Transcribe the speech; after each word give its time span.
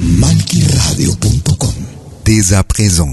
Malquiradio.com 0.00 1.74
Dès 2.24 2.52
à 2.54 2.62
présent. 2.62 3.10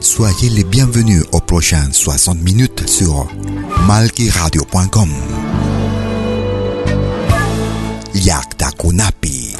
Soyez 0.00 0.48
les 0.50 0.64
bienvenus 0.64 1.22
aux 1.30 1.40
prochaines 1.40 1.92
60 1.92 2.42
minutes 2.42 2.88
sur 2.88 3.28
malquiradio.com. 3.86 5.10
Yakta 8.14 8.70
Kunapi. 8.76 9.54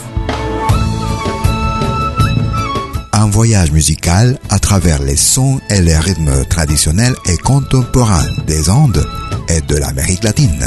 Un 3.13 3.31
voyage 3.31 3.71
musical 3.71 4.41
à 4.51 4.59
travers 4.59 5.01
les 5.01 5.17
sons 5.17 5.61
et 5.71 5.81
les 5.81 5.97
rythmes 5.97 6.45
traditionnels 6.47 7.15
et 7.27 7.37
contemporains 7.37 8.27
des 8.45 8.71
Andes 8.71 9.07
et 9.49 9.61
de 9.61 9.77
l'Amérique 9.77 10.25
latine. 10.25 10.67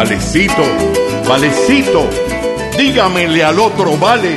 Valecito, 0.00 0.62
valecito, 1.28 2.08
dígamele 2.78 3.44
al 3.44 3.58
otro 3.58 3.98
vale 3.98 4.34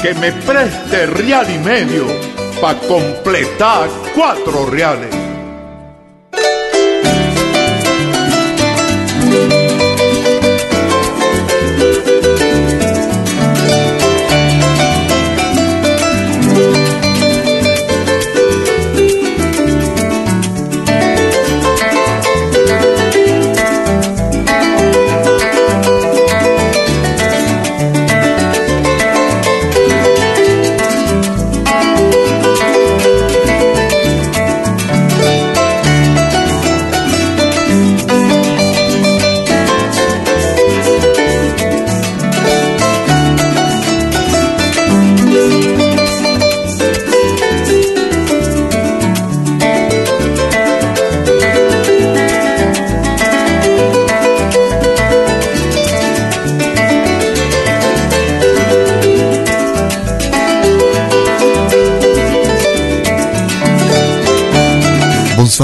que 0.00 0.14
me 0.14 0.30
preste 0.30 1.06
real 1.06 1.44
y 1.52 1.58
medio 1.58 2.06
pa' 2.60 2.76
completar 2.86 3.90
cuatro 4.14 4.64
reales. 4.66 5.21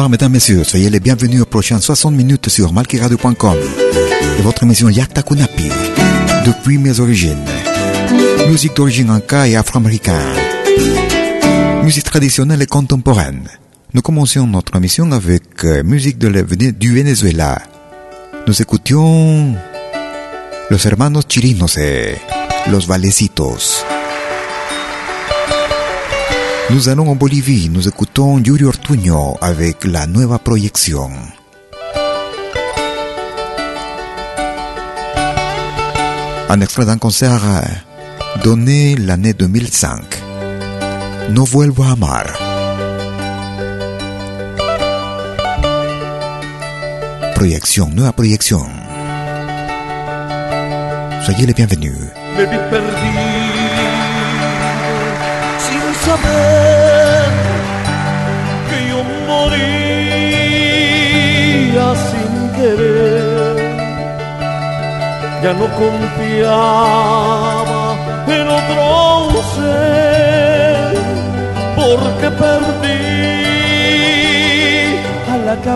Mesdames, 0.08 0.32
messieurs, 0.32 0.64
soyez 0.64 0.88
les 0.90 1.00
bienvenus 1.00 1.42
aux 1.42 1.46
prochaines 1.46 1.80
60 1.82 2.14
minutes 2.14 2.48
sur 2.48 2.72
malkiradio.com 2.72 3.56
et 4.38 4.42
votre 4.42 4.62
émission 4.62 4.88
Yakta 4.88 5.22
Kunapi, 5.22 5.68
depuis 6.46 6.78
mes 6.78 6.98
origines. 6.98 7.44
Musique 8.48 8.74
d'origine 8.74 9.10
inca 9.10 9.46
et 9.46 9.54
afro-américaine. 9.56 10.14
Musique 11.84 12.04
traditionnelle 12.04 12.62
et 12.62 12.66
contemporaine. 12.66 13.48
Nous 13.92 14.00
commencions 14.02 14.46
notre 14.46 14.76
émission 14.76 15.12
avec 15.12 15.64
euh, 15.64 15.82
musique 15.82 16.18
de 16.18 16.28
la- 16.28 16.42
du 16.42 16.94
Venezuela. 16.94 17.60
Nous 18.46 18.62
écoutions 18.62 19.54
Los 20.70 20.86
Hermanos 20.86 21.24
Chirinos 21.28 21.76
et 21.76 22.14
Los 22.70 22.86
Valecitos. 22.86 23.84
Nous 26.70 26.90
allons 26.90 27.08
en 27.08 27.16
Bolivie, 27.16 27.70
nous 27.70 27.88
écoutons 27.88 28.38
Yuri 28.38 28.64
Ortuño 28.64 29.38
avec 29.40 29.86
la 29.86 30.06
nueva 30.06 30.38
proyección. 30.38 31.10
Un 36.50 36.60
extrait 36.60 36.84
d'un 36.84 36.98
concert 36.98 37.40
euh, 37.42 37.62
donné 38.44 38.96
l'année 38.96 39.32
2005. 39.32 40.02
No 41.30 41.46
vuelvo 41.46 41.84
a 41.84 41.92
amar. 41.92 42.26
Proyección, 47.34 47.94
nueva 47.94 48.12
proyección. 48.12 48.68
Soyez 51.24 51.46
les 51.46 51.54
bienvenus. 51.54 51.96
Saber 56.08 57.30
que 58.68 58.78
yo 58.90 59.00
moría 59.30 60.28
sin 62.08 62.32
querer. 62.58 63.56
Ya 65.42 65.52
no 65.60 65.66
confiaba 65.82 67.06
en 68.36 68.46
otro 68.58 68.84
ser 69.54 70.92
porque 71.78 72.26
perdí 72.42 73.04
a 75.32 75.34
la 75.46 75.54
que 75.62 75.70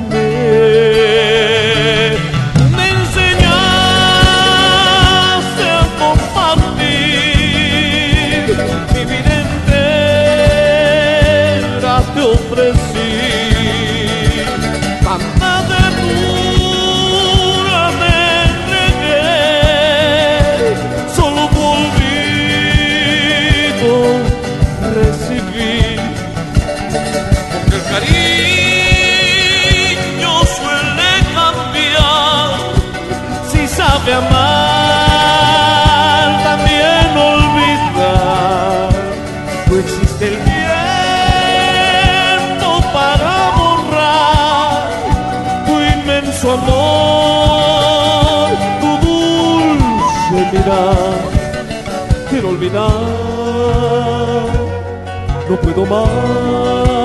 no 55.53 55.61
puedo 55.61 55.85
más, 55.85 57.02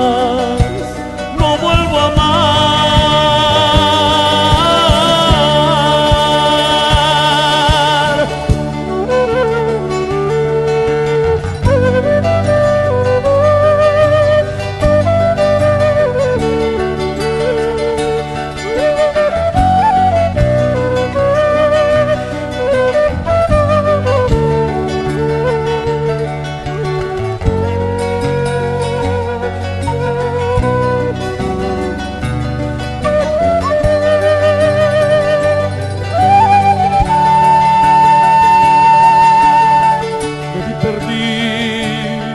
Perdido 40.82 42.28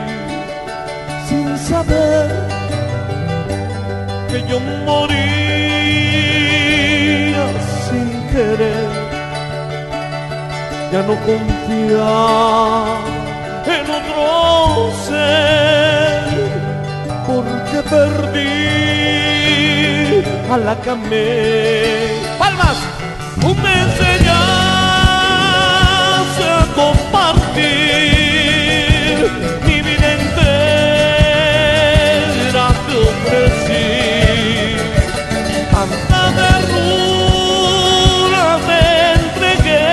sin 1.28 1.58
saber 1.58 2.28
que 4.30 4.38
yo 4.48 4.58
moría 4.86 5.14
sin 7.88 8.08
querer. 8.32 8.92
Ya 10.92 11.00
no 11.02 11.14
confiar 11.28 12.98
en 13.76 13.84
otro 13.98 14.26
ser 15.06 16.24
porque 17.26 17.78
perdí 17.90 18.54
a 20.52 20.56
la 20.58 20.74
camé. 20.76 21.32
¡Palmas! 22.38 22.78
Un 23.42 23.56
me 23.62 23.72
enseñaste 23.72 24.23
a 24.23 24.23
compartir 26.74 27.64
mi 29.66 29.76
vida 29.82 30.08
entera 30.18 30.66
te 32.86 32.94
ofrecí. 33.10 33.88
Tanta 35.70 36.22
ternura 36.40 38.46
me 38.66 38.84
entregué, 39.20 39.92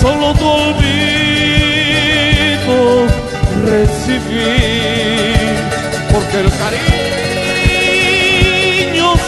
solo 0.00 0.26
tu 0.34 0.46
olvido 0.46 0.78
recibí, 3.66 4.54
porque 6.12 6.36
el 6.44 6.50
cariño 6.62 6.88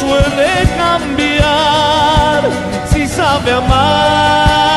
suele 0.00 0.50
cambiar, 0.76 2.40
si 2.90 3.02
sabe 3.08 3.50
amar, 3.52 4.69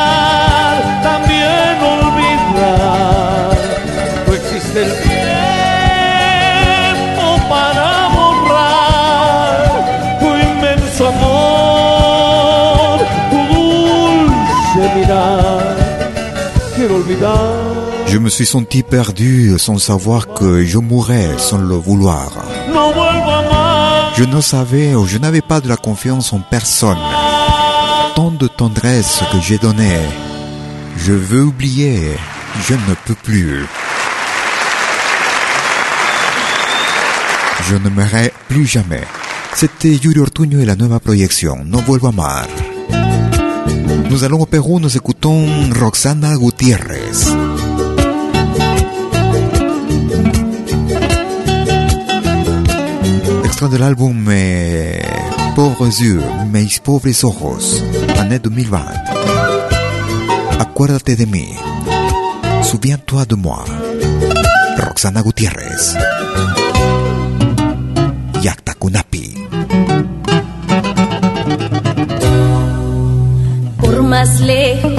Je 18.14 18.20
me 18.20 18.28
suis 18.28 18.46
senti 18.46 18.84
perdu 18.84 19.58
sans 19.58 19.78
savoir 19.78 20.28
que 20.34 20.64
je 20.64 20.78
mourrais 20.78 21.36
sans 21.36 21.58
le 21.58 21.74
vouloir. 21.74 22.30
Je 24.16 24.22
ne 24.22 24.40
savais 24.40 24.94
ou 24.94 25.04
je 25.04 25.18
n'avais 25.18 25.40
pas 25.42 25.60
de 25.60 25.68
la 25.68 25.76
confiance 25.76 26.32
en 26.32 26.38
personne. 26.38 27.02
Tant 28.14 28.30
de 28.30 28.46
tendresse 28.46 29.18
que 29.32 29.40
j'ai 29.40 29.58
donné. 29.58 29.98
Je 30.96 31.12
veux 31.12 31.42
oublier. 31.42 32.12
Je 32.68 32.74
ne 32.74 32.94
peux 33.04 33.16
plus. 33.16 33.66
Je 37.68 37.74
ne 37.74 37.88
m'aimerai 37.88 38.32
plus 38.48 38.64
jamais. 38.64 39.02
C'était 39.56 39.96
Yuri 39.96 40.20
Ortuño 40.20 40.60
et 40.60 40.66
la 40.66 40.76
nueva 40.76 41.00
proyección. 41.00 41.64
No 41.64 41.80
vuelvo 41.80 42.06
a 42.06 42.10
amar. 42.10 42.46
Nous 44.08 44.22
allons 44.22 44.42
au 44.42 44.46
Pérou, 44.46 44.78
nous 44.78 44.96
écoutons 44.96 45.48
Roxana 45.80 46.36
Gutiérrez. 46.36 47.43
Extrait 53.54 53.68
de 53.68 53.76
l'album 53.76 54.28
eh, 54.32 55.00
Pauvres 55.54 55.86
yeux, 55.86 56.20
mis 56.52 56.80
pobres 56.82 57.22
ojos, 57.22 57.84
année 58.18 58.40
2020. 58.40 58.84
Acuérdate 60.58 61.16
de 61.16 61.24
mí. 61.24 61.46
Souviens-toi 62.64 63.24
de 63.26 63.36
moi. 63.36 63.64
Roxana 64.78 65.22
Gutiérrez. 65.22 65.94
Yakta 68.42 68.74
Kunapi. 68.74 69.36
Por 73.78 74.02
más 74.02 74.40
lejos 74.40 74.93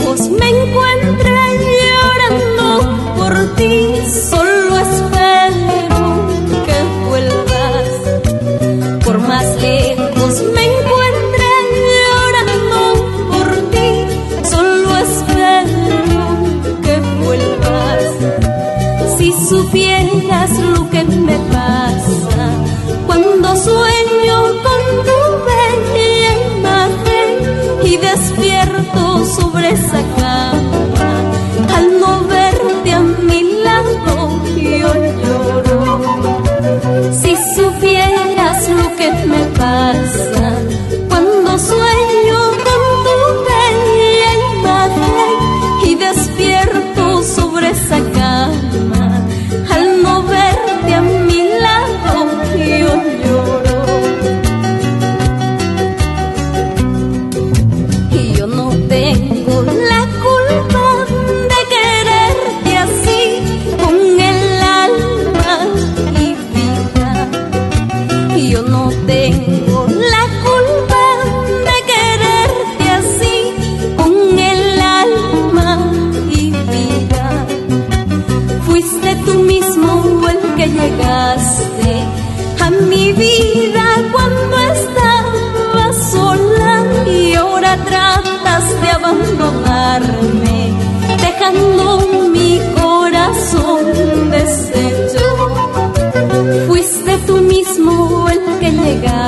essa 29.86 30.02
cama. 30.16 30.25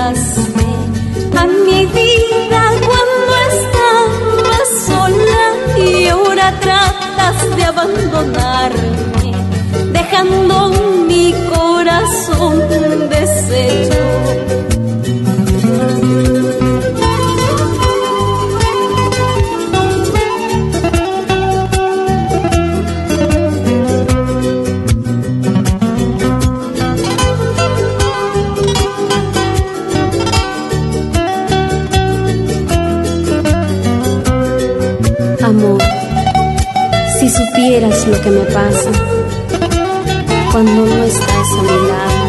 Llegaste 0.08 0.66
a 1.38 1.48
mi 1.48 1.86
vida 1.86 2.64
cuando 2.86 3.32
estaba 3.52 4.58
sola 4.86 5.42
y 5.78 6.08
ahora 6.08 6.54
tratas 6.60 7.56
de 7.56 7.64
abandonarme, 7.64 9.34
dejando 9.92 10.70
mi 11.08 11.34
corazón 11.34 11.67
que 38.28 38.32
me 38.32 38.46
pasa 38.52 38.92
cuando 40.52 40.86
no 40.86 41.04
estás 41.04 41.52
a 41.60 41.62
mi 41.62 41.88
lado. 41.88 42.27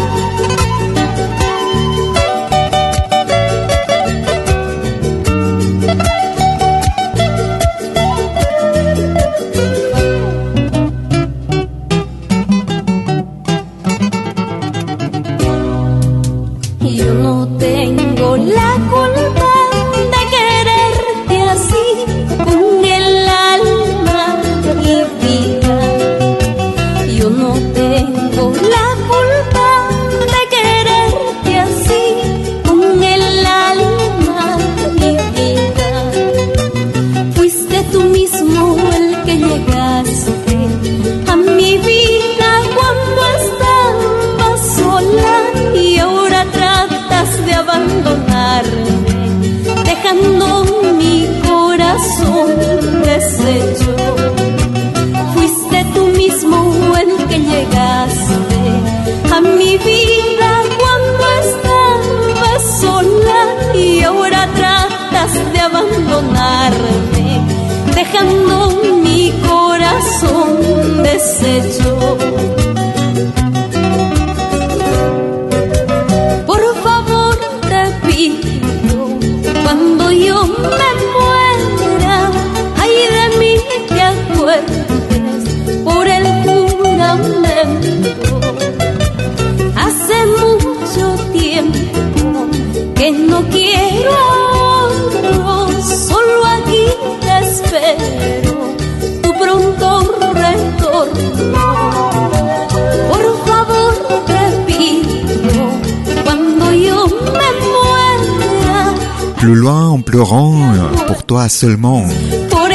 Pleurant, 110.08 110.58
pour 111.06 111.22
toi 111.24 111.50
seulement, 111.50 112.02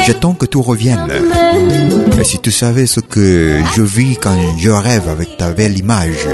j'attends 0.06 0.34
que 0.34 0.46
tout 0.46 0.62
revienne. 0.62 1.08
Et 2.18 2.22
si 2.22 2.38
tu 2.38 2.52
savais 2.52 2.86
ce 2.86 3.00
que 3.00 3.58
je 3.74 3.82
vis 3.82 4.16
quand 4.16 4.36
je 4.56 4.70
rêve 4.70 5.08
avec 5.08 5.36
ta 5.36 5.50
belle 5.50 5.76
image, 5.76 6.28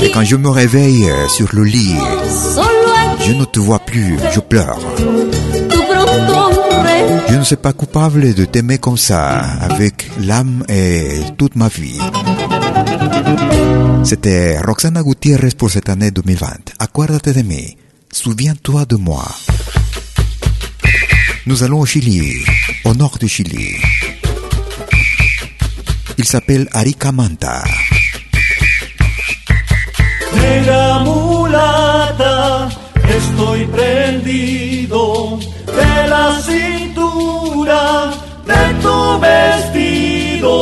et 0.00 0.10
quand 0.10 0.24
je 0.24 0.36
me 0.36 0.48
réveille 0.48 1.06
sur 1.28 1.48
le 1.52 1.64
lit, 1.64 1.96
je 3.26 3.32
ne 3.32 3.44
te 3.44 3.60
vois 3.60 3.80
plus, 3.80 4.16
je 4.32 4.40
pleure. 4.40 4.78
Je 7.28 7.36
ne 7.36 7.44
suis 7.44 7.56
pas 7.56 7.74
coupable 7.74 8.32
de 8.32 8.46
t'aimer 8.46 8.78
comme 8.78 8.96
ça, 8.96 9.40
avec 9.60 10.10
l'âme 10.18 10.64
et 10.70 11.20
toute 11.36 11.56
ma 11.56 11.68
vie. 11.68 12.00
C'était 14.02 14.58
Roxana 14.60 15.02
Gutiérrez 15.02 15.50
pour 15.50 15.70
cette 15.70 15.90
année 15.90 16.10
2020. 16.10 16.46
Acuérdate 16.78 17.28
de 17.28 17.42
mí. 17.42 17.76
Souviens-toi 18.12 18.86
de 18.86 18.96
moi. 18.96 19.24
Nous 21.50 21.64
allons 21.64 21.80
au 21.80 21.84
Chili, 21.84 22.44
au 22.84 22.94
nord 22.94 23.18
du 23.18 23.26
Chili. 23.26 23.74
Il 26.16 26.24
s'appelle 26.24 26.68
Arica 26.70 27.10
Manta. 27.10 27.64
Negra 30.32 31.00
mulata, 31.02 32.68
estoy 33.02 33.64
prendido 33.64 35.40
de 35.66 36.08
la 36.08 36.40
cintura 36.40 38.12
de 38.46 38.60
tu 38.80 39.18
vestido. 39.20 40.54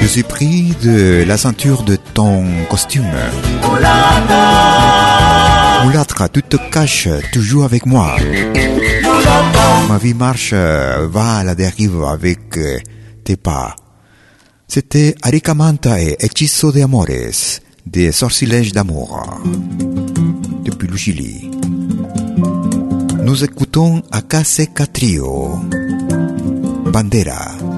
Je 0.00 0.06
suis 0.06 0.22
pris 0.22 0.74
de 0.82 1.24
la 1.26 1.36
ceinture 1.36 1.82
de 1.82 1.96
ton 1.96 2.44
costume. 2.68 3.04
Mulatra, 5.84 6.28
tu 6.28 6.42
te 6.42 6.56
caches 6.70 7.08
toujours 7.32 7.64
avec 7.64 7.86
moi. 7.86 8.16
Ma 9.88 9.98
vie 9.98 10.14
marche, 10.14 10.52
va 10.52 11.36
à 11.38 11.44
la 11.44 11.54
dérive 11.54 12.04
avec 12.04 12.58
tes 13.24 13.36
pas. 13.36 13.76
C'était 14.68 15.14
Aricamanta 15.22 16.00
et 16.00 16.16
Hechizo 16.18 16.72
de 16.72 16.82
Amores, 16.82 17.60
des 17.86 18.10
sortilèges 18.12 18.72
d'amour. 18.72 19.24
Depuis 20.64 20.88
le 20.88 20.96
Chili. 20.96 21.50
Nous 23.22 23.44
écoutons 23.44 24.02
Akase 24.10 24.62
Trio. 24.92 25.60
Bandera. 26.92 27.75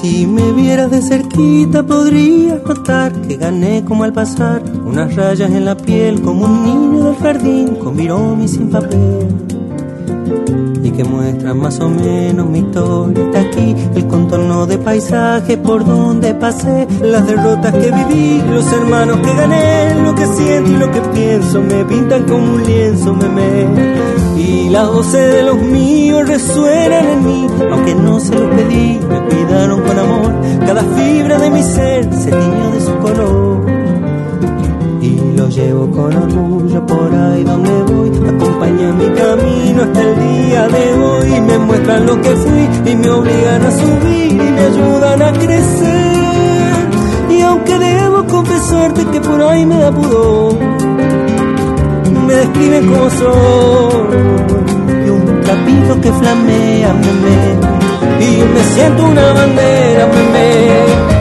Si 0.00 0.26
me 0.26 0.52
vieras 0.52 0.90
de 0.90 1.02
cerquita 1.02 1.82
podrías 1.82 2.62
notar 2.62 3.12
que 3.22 3.36
gané 3.36 3.84
como 3.84 4.04
al 4.04 4.12
pasar 4.12 4.62
unas 4.84 5.14
rayas 5.16 5.50
en 5.50 5.64
la 5.64 5.76
piel 5.76 6.20
como 6.22 6.44
un 6.44 6.64
niño 6.64 7.04
del 7.06 7.16
jardín 7.16 7.74
con 7.76 7.98
y 8.42 8.48
sin 8.48 8.70
papel 8.70 9.28
que 11.00 11.04
muestra 11.04 11.54
más 11.54 11.80
o 11.80 11.88
menos 11.88 12.46
mi 12.46 12.58
historia. 12.58 13.24
Está 13.24 13.40
aquí 13.40 13.74
el 13.94 14.06
contorno 14.06 14.66
de 14.66 14.76
paisaje 14.76 15.56
por 15.56 15.82
donde 15.82 16.34
pasé, 16.34 16.86
las 17.02 17.26
derrotas 17.26 17.72
que 17.72 17.90
viví, 17.90 18.42
los 18.50 18.70
hermanos 18.70 19.18
que 19.20 19.34
gané, 19.34 19.94
lo 20.02 20.14
que 20.14 20.26
siento 20.26 20.70
y 20.70 20.76
lo 20.76 20.90
que 20.90 21.00
pienso, 21.00 21.62
me 21.62 21.84
pintan 21.86 22.24
como 22.24 22.54
un 22.54 22.64
lienzo, 22.64 23.14
me 23.14 24.42
Y 24.42 24.68
las 24.68 24.92
voces 24.92 25.34
de 25.36 25.42
los 25.42 25.56
míos 25.56 26.28
resuenan 26.28 27.08
en 27.08 27.26
mí, 27.26 27.46
aunque 27.72 27.94
no 27.94 28.20
se 28.20 28.34
los 28.34 28.50
pedí, 28.54 29.00
me 29.08 29.24
cuidaron 29.24 29.80
con 29.80 29.98
amor, 29.98 30.32
cada 30.66 30.82
fibra 30.82 31.38
de 31.38 31.50
mi 31.50 31.62
ser 31.62 32.12
se 32.12 32.30
tiñó 32.30 32.72
de 32.72 32.80
su 32.82 32.94
color. 32.98 33.10
lo 33.22 33.49
llevo 35.50 35.90
con 35.90 36.16
orgullo 36.16 36.86
por 36.86 37.12
ahí 37.14 37.42
donde 37.42 37.82
voy. 37.92 38.08
Acompaña 38.08 38.92
mi 38.92 39.08
camino 39.10 39.82
hasta 39.82 40.00
el 40.00 40.14
día 40.20 40.68
de 40.68 40.94
hoy. 40.94 41.40
Me 41.40 41.58
muestran 41.58 42.06
lo 42.06 42.20
que 42.20 42.30
fui 42.30 42.92
y 42.92 42.96
me 42.96 43.10
obligan 43.10 43.62
a 43.66 43.70
subir 43.70 44.32
y 44.32 44.34
me 44.34 44.60
ayudan 44.60 45.22
a 45.22 45.32
crecer. 45.32 46.76
Y 47.30 47.40
aunque 47.42 47.78
debo 47.78 48.24
confesarte 48.26 49.04
que 49.06 49.20
por 49.20 49.42
ahí 49.42 49.66
me 49.66 49.78
da 49.78 49.90
me 52.26 52.34
describen 52.34 52.86
como 52.86 53.10
soy. 53.10 54.16
Y 55.04 55.10
un 55.10 55.42
capito 55.42 56.00
que 56.00 56.12
flamea, 56.12 56.92
me, 56.92 58.24
Y 58.24 58.30
me 58.54 58.62
siento 58.74 59.04
una 59.04 59.32
bandera, 59.32 60.06
me. 60.32 61.19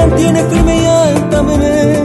Mantiene 0.00 0.42
firme 0.44 0.82
y 0.82 0.86
alta, 0.86 1.42
bebé. 1.42 2.02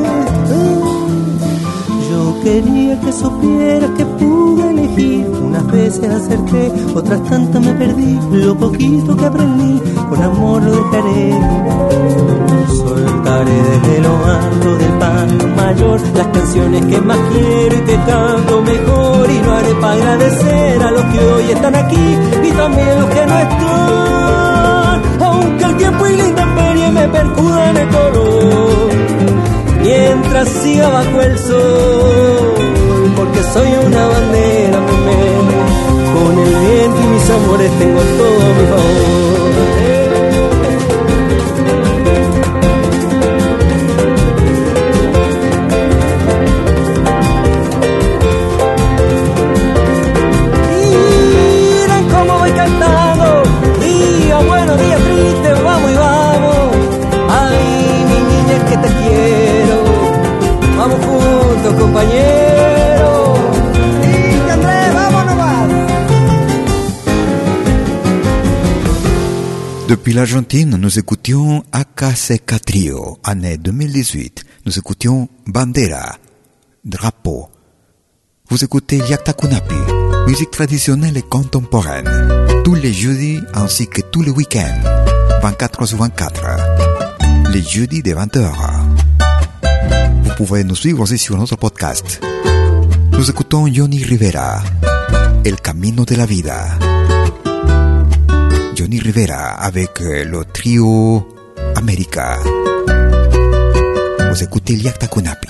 Yo 2.09 2.35
quería 2.43 2.99
que 2.99 3.11
supiera 3.11 3.87
que 3.97 4.05
pude 4.05 4.69
elegir. 4.69 5.27
Unas 5.29 5.65
veces 5.67 6.09
acerté, 6.09 6.71
otras 6.93 7.23
tantas 7.23 7.61
me 7.61 7.73
perdí. 7.73 8.19
Lo 8.31 8.55
poquito 8.55 9.15
que 9.15 9.25
aprendí, 9.25 9.81
con 10.09 10.21
amor 10.21 10.63
lo 10.63 10.71
dejaré. 10.71 11.31
Soltaré 12.67 13.57
desde 13.71 14.01
lo 14.01 14.13
alto 14.25 14.77
del 14.77 14.93
pan 14.99 15.55
mayor 15.55 16.01
las 16.15 16.27
canciones 16.27 16.85
que 16.85 17.01
más 17.01 17.17
quiero 17.31 17.75
y 17.75 17.81
que 17.81 17.95
canto 17.95 18.61
mejor. 18.61 19.29
Y 19.29 19.39
lo 19.45 19.51
haré 19.53 19.75
para 19.75 19.93
agradecer 19.93 20.83
a 20.83 20.91
los 20.91 21.05
que 21.05 21.19
hoy 21.19 21.51
están 21.51 21.75
aquí 21.75 22.17
y 22.43 22.51
también 22.51 22.99
los 22.99 23.09
que 23.09 23.25
no 23.25 23.39
están. 23.39 24.04
Aunque 25.35 25.63
el 25.65 25.77
tiempo 25.77 26.07
y 26.07 26.15
la 26.17 26.25
intemperie 26.27 26.91
me 26.91 27.07
percudan 27.09 27.77
el 27.77 27.87
color. 27.89 28.89
Mientras 29.81 30.49
siga 30.49 30.89
bajo 30.89 31.21
el 31.21 31.37
sol 31.37 32.55
porque 33.15 33.41
soy 33.53 33.69
una 33.87 34.07
bandera 34.07 34.79
con 36.13 36.39
el 36.39 36.55
viento 36.55 37.01
y 37.01 37.07
mis 37.13 37.29
amores 37.29 37.71
tengo 37.79 38.01
todo 38.01 38.53
mi 38.57 38.65
favor 38.71 39.44
Depuis 69.87 70.13
l'Argentine, 70.13 70.77
nous 70.77 70.97
écoutions 70.97 71.63
Acaseca 71.71 72.57
Trio, 72.57 73.19
année 73.23 73.57
2018. 73.57 74.43
Nous 74.65 74.79
écoutions 74.79 75.29
Bandera, 75.45 76.15
Drapeau. 76.83 77.49
Vous 78.49 78.63
écoutez 78.63 78.99
Kunapi, 78.99 79.75
musique 80.27 80.49
traditionnelle 80.49 81.17
et 81.17 81.21
contemporaine, 81.21 82.09
tous 82.63 82.73
les 82.73 82.93
jeudis 82.93 83.39
ainsi 83.53 83.87
que 83.87 84.01
tous 84.01 84.23
les 84.23 84.31
week-ends, 84.31 84.81
24 85.43 85.85
sur 85.85 85.99
24, 85.99 86.43
les 87.51 87.61
jeudis 87.61 88.01
de 88.01 88.11
20h. 88.15 88.51
Vous 90.23 90.31
pouvez 90.35 90.63
nous 90.63 90.75
suivre 90.75 91.01
aussi 91.01 91.19
sur 91.19 91.37
notre 91.37 91.57
podcast. 91.57 92.21
Nous 93.11 93.29
écoutons 93.29 93.71
Johnny 93.71 94.03
Rivera, 94.03 94.63
El 95.43 95.57
Camino 95.57 96.05
de 96.05 96.15
la 96.15 96.25
Vida. 96.25 96.94
Johnny 98.75 98.99
Rivera 98.99 99.55
avec 99.61 100.01
le 100.01 100.43
trio 100.51 101.25
América. 101.75 102.37
Vous 104.29 104.43
écoutez 104.43 104.75
Liakta 104.75 105.07
Kunapi. 105.07 105.47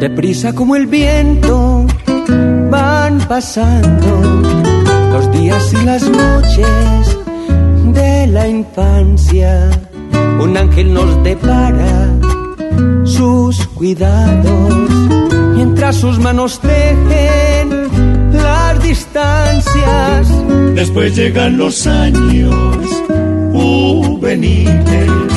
Deprisa 0.00 0.54
como 0.54 0.76
el 0.76 0.86
viento 0.86 1.86
van 2.70 3.18
pasando 3.28 4.22
los 5.12 5.30
días 5.32 5.72
y 5.74 5.84
las 5.84 6.02
noches 6.08 7.18
de 7.92 8.26
la 8.28 8.48
infancia. 8.48 9.70
Un 10.40 10.56
ángel 10.56 10.94
nos 10.94 11.22
depara 11.22 12.08
sus 13.04 13.66
cuidados 13.68 14.90
mientras 15.54 15.96
sus 15.96 16.18
manos 16.18 16.58
tejen 16.60 17.73
distancias. 18.94 20.28
Después 20.74 21.16
llegan 21.16 21.58
los 21.58 21.86
años 21.86 22.54
juveniles, 23.52 25.32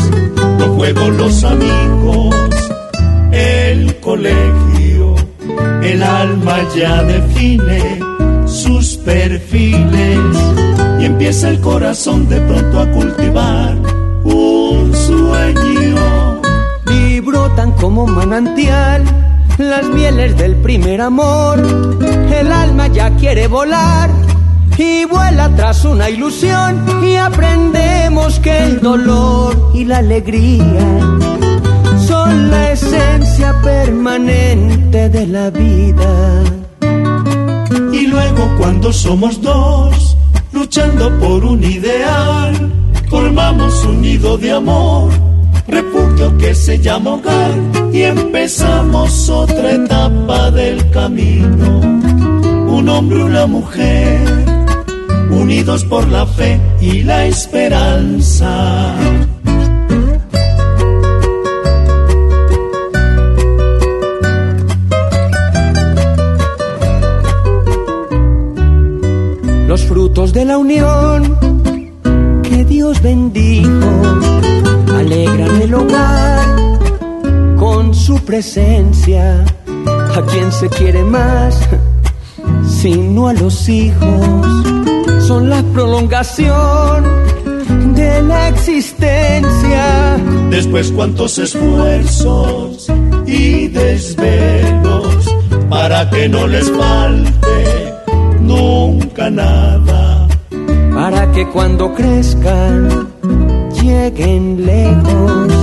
los 0.59 0.69
juegos, 0.75 1.09
los 1.15 1.43
amigos, 1.43 2.35
el 3.31 3.99
colegio, 3.99 5.15
el 5.81 6.03
alma 6.03 6.57
ya 6.75 7.03
define 7.03 7.99
sus 8.45 8.95
perfiles 8.97 10.35
y 10.99 11.05
empieza 11.05 11.49
el 11.49 11.59
corazón 11.59 12.29
de 12.29 12.39
pronto 12.41 12.79
a 12.79 12.91
cultivar 12.91 13.75
un 14.23 14.93
sueño. 14.93 16.41
Y 16.89 17.19
brotan 17.21 17.71
como 17.73 18.05
manantial 18.05 19.03
las 19.57 19.87
mieles 19.89 20.37
del 20.37 20.55
primer 20.57 21.01
amor. 21.01 21.59
El 22.31 22.51
alma 22.51 22.87
ya 22.87 23.09
quiere 23.15 23.47
volar 23.47 24.09
y 24.77 25.05
vuela 25.05 25.49
tras 25.55 25.83
una 25.85 26.09
ilusión 26.09 26.85
y 27.03 27.15
aprendemos 27.15 28.39
que 28.39 28.57
el 28.57 28.79
dolor 28.79 29.71
y 29.73 29.85
la 29.85 29.97
alegría 29.97 30.99
son 32.05 32.51
la 32.51 32.71
esencia 32.71 33.55
permanente 33.61 35.09
de 35.09 35.27
la 35.27 35.49
vida. 35.49 36.43
Y 37.91 38.07
luego 38.07 38.55
cuando 38.59 38.93
somos 38.93 39.41
dos, 39.41 40.17
luchando 40.51 41.09
por 41.19 41.43
un 41.43 41.63
ideal, 41.63 42.71
formamos 43.09 43.83
un 43.85 44.01
nido 44.01 44.37
de 44.37 44.51
amor 44.51 45.26
refugio 45.67 46.37
que 46.37 46.55
se 46.55 46.79
llama 46.79 47.15
hogar 47.15 47.51
y 47.91 48.03
empezamos 48.03 49.29
otra 49.29 49.71
etapa 49.71 50.51
del 50.51 50.89
camino. 50.91 51.79
Un 52.67 52.89
hombre, 52.89 53.23
una 53.23 53.45
mujer, 53.47 54.19
unidos 55.29 55.83
por 55.85 56.07
la 56.07 56.25
fe 56.25 56.59
y 56.79 57.03
la 57.03 57.25
esperanza. 57.25 58.95
Los 69.67 69.83
frutos 69.83 70.33
de 70.33 70.45
la 70.45 70.57
unión 70.57 71.37
que 72.41 72.63
Dios 72.63 73.01
bendijo 73.01 74.17
alegran 74.97 75.61
el 75.61 75.73
hogar 75.73 76.45
con 77.57 77.93
su 77.93 78.19
presencia. 78.25 79.45
¿A 80.15 80.21
quien 80.23 80.51
se 80.51 80.67
quiere 80.69 81.03
más? 81.03 81.59
Sino 82.67 83.27
a 83.27 83.33
los 83.33 83.69
hijos. 83.69 84.47
Son 85.27 85.49
la 85.49 85.61
prolongación 85.73 87.03
de 87.95 88.21
la 88.23 88.47
existencia. 88.49 90.17
Después 90.49 90.91
cuántos 90.91 91.37
esfuerzos 91.37 92.87
y 93.27 93.67
desvelos 93.67 95.25
para 95.69 96.09
que 96.09 96.27
no 96.29 96.47
les 96.47 96.71
falte 96.71 97.93
nunca 98.41 99.29
nada. 99.29 100.27
Para 100.93 101.31
que 101.31 101.47
cuando 101.49 101.93
crezcan 101.93 103.16
lleguen 103.87 104.65
lejos 104.65 105.53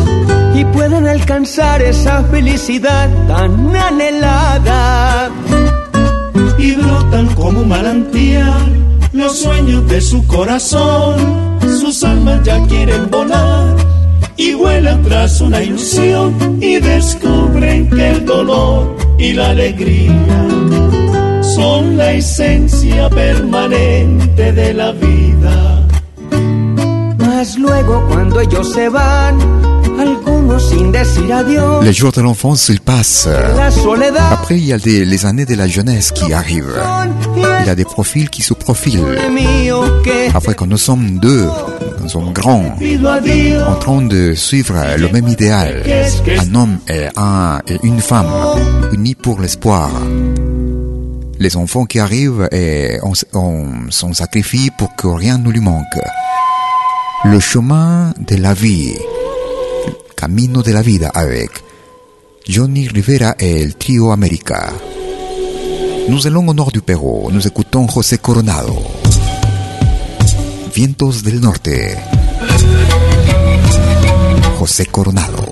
y 0.55 0.65
puedan 0.67 1.07
alcanzar 1.07 1.83
esa 1.83 2.23
felicidad 2.25 3.09
tan 3.29 3.77
anhelada. 3.77 5.31
Y 6.59 6.73
brotan 6.73 7.27
como 7.35 7.61
un 7.61 7.69
manantial 7.69 8.65
los 9.13 9.39
sueños 9.39 9.87
de 9.89 10.01
su 10.01 10.27
corazón. 10.27 11.17
Sus 11.81 12.03
almas 12.05 12.43
ya 12.45 12.63
quieren 12.67 13.11
volar 13.11 13.77
y 14.37 14.55
vuelan 14.55 15.03
tras 15.03 15.41
una 15.41 15.63
ilusión 15.63 16.59
y 16.61 16.77
descubren 16.77 17.91
que 17.91 18.11
el 18.11 18.25
dolor 18.25 18.97
y 19.19 19.33
la 19.33 19.51
alegría 19.51 20.47
son 21.55 21.97
la 21.97 22.13
esencia 22.13 23.11
permanente 23.11 24.53
de 24.53 24.75
la 24.75 24.93
vida. 24.93 25.74
Mas 27.45 27.59
luego 27.59 28.03
cuando 28.09 28.41
ellos 28.41 28.73
se 28.73 28.89
van, 28.89 29.37
algunos 30.01 30.67
sin 30.67 30.91
decir 30.91 31.31
adiós, 31.31 31.85
Les 31.85 31.93
jours 31.93 32.11
de 32.17 32.23
l'enfance, 32.23 32.71
ils 32.71 32.81
passent. 32.81 33.29
Après, 34.33 34.57
il 34.57 34.65
y 34.65 34.73
a 34.73 34.79
des- 34.79 35.05
les 35.05 35.27
années 35.27 35.45
de 35.45 35.55
la 35.55 35.69
jeunesse 35.69 36.11
qui 36.11 36.33
arrivent. 36.33 36.81
Il 37.61 37.67
y 37.67 37.69
a 37.69 37.75
des 37.75 37.85
profils 37.85 38.31
qui 38.31 38.41
se 38.41 38.55
profilent. 38.55 39.05
Après, 40.35 40.55
quand 40.55 40.67
nous 40.67 40.79
sommes 40.79 41.19
deux, 41.21 41.47
nous 42.01 42.09
sommes 42.09 42.33
grands, 42.33 42.65
en 43.69 43.75
train 43.75 44.01
de 44.01 44.33
suivre 44.33 44.77
le 44.97 45.09
même 45.11 45.29
idéal, 45.29 45.83
un 46.39 46.55
homme 46.55 46.79
et, 46.89 47.09
un, 47.15 47.61
et 47.69 47.77
une 47.83 48.01
femme, 48.01 48.27
unis 48.91 49.15
pour 49.17 49.39
l'espoir. 49.43 49.91
Les 51.39 51.57
enfants 51.59 51.85
qui 51.85 51.99
arrivent 51.99 52.49
et 52.53 52.99
on, 53.03 53.13
s- 53.13 53.27
on 53.35 53.67
s'en 53.91 54.15
sacrifie 54.15 54.71
pour 54.79 54.97
que 54.97 55.09
rien 55.09 55.37
ne 55.37 55.51
lui 55.51 55.61
manque. 55.61 55.99
Le 57.25 57.41
chemin 57.41 58.13
de 58.19 58.37
la 58.37 58.53
vie, 58.55 58.95
camino 60.15 60.63
de 60.63 60.73
la 60.73 60.83
vida 60.83 61.11
avec 61.15 61.51
Johnny 62.47 62.87
Rivera 62.89 63.35
et 63.39 63.63
el 63.63 63.77
trio 63.77 64.11
América. 64.13 64.71
Nous 66.09 66.27
allons 66.27 66.47
au 66.49 66.55
nord 66.55 66.71
du 66.71 66.83
Pérou, 66.83 67.31
nous 67.33 67.47
écoutons 67.47 67.89
José 67.89 68.19
Coronado. 68.19 68.77
Vientos 70.75 71.23
del 71.23 71.41
Norte. 71.41 71.97
José 74.59 74.87
Coronado. 74.87 75.44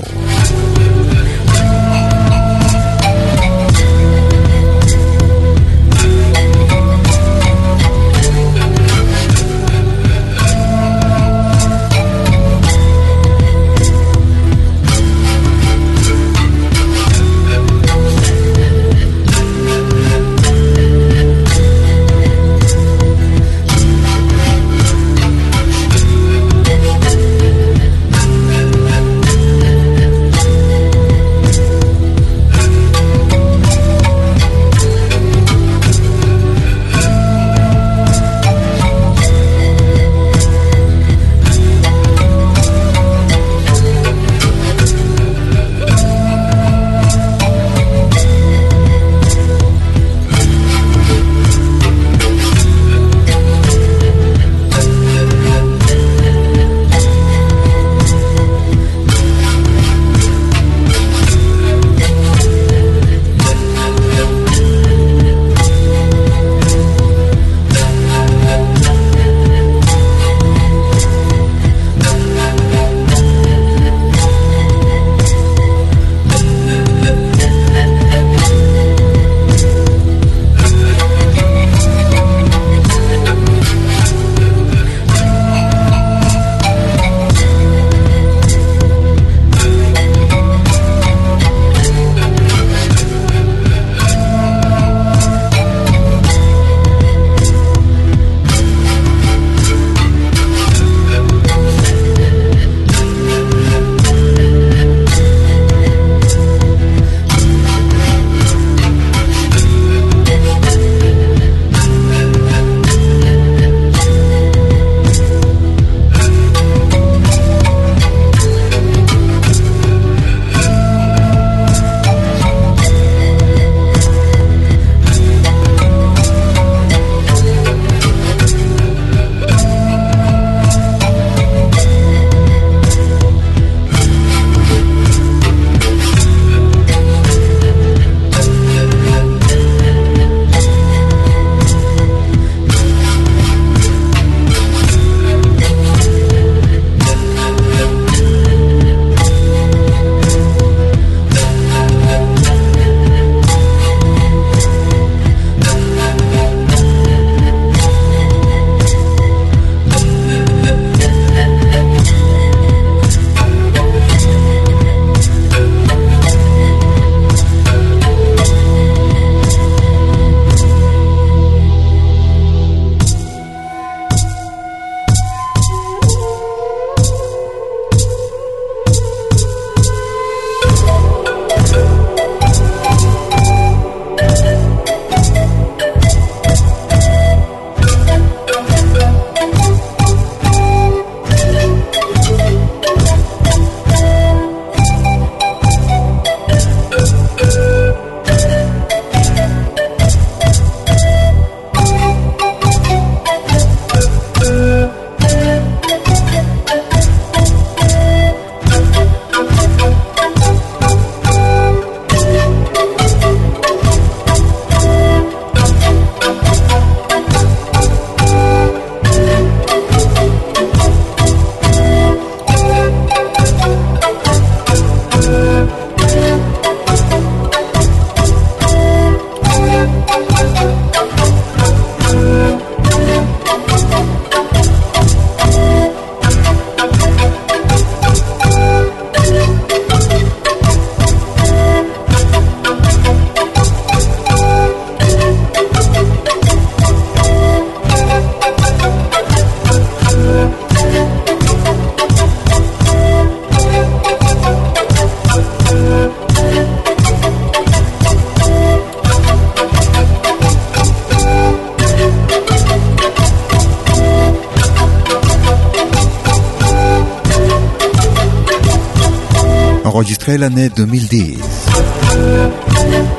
Enregistré 270.02 270.36
l'année 270.36 270.68
2010. 270.68 271.38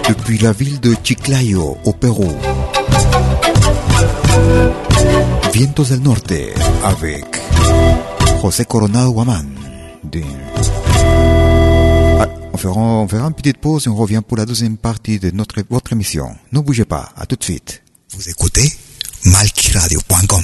Depuis 0.09 0.37
la 0.39 0.51
ville 0.51 0.81
de 0.81 0.93
Chiclayo, 1.01 1.77
au 1.85 1.93
Pérou. 1.93 2.29
Vientos 5.53 5.85
del 5.85 6.01
Norte, 6.01 6.33
avec 6.83 7.25
José 8.41 8.65
Coronado 8.65 9.13
Guaman. 9.13 9.47
Ah, 12.19 12.27
on, 12.51 12.57
fera, 12.57 12.81
on 12.81 13.07
fera 13.07 13.27
une 13.27 13.33
petite 13.33 13.59
pause 13.59 13.87
et 13.87 13.89
on 13.89 13.95
revient 13.95 14.21
pour 14.27 14.35
la 14.35 14.45
deuxième 14.45 14.75
partie 14.75 15.19
de 15.19 15.31
notre, 15.31 15.63
votre 15.69 15.93
émission. 15.93 16.35
Ne 16.51 16.59
bougez 16.59 16.83
pas, 16.83 17.13
à 17.15 17.25
tout 17.25 17.37
de 17.37 17.43
suite. 17.45 17.81
Vous 18.13 18.27
écoutez 18.29 18.69
malquiradio.com. 19.23 20.43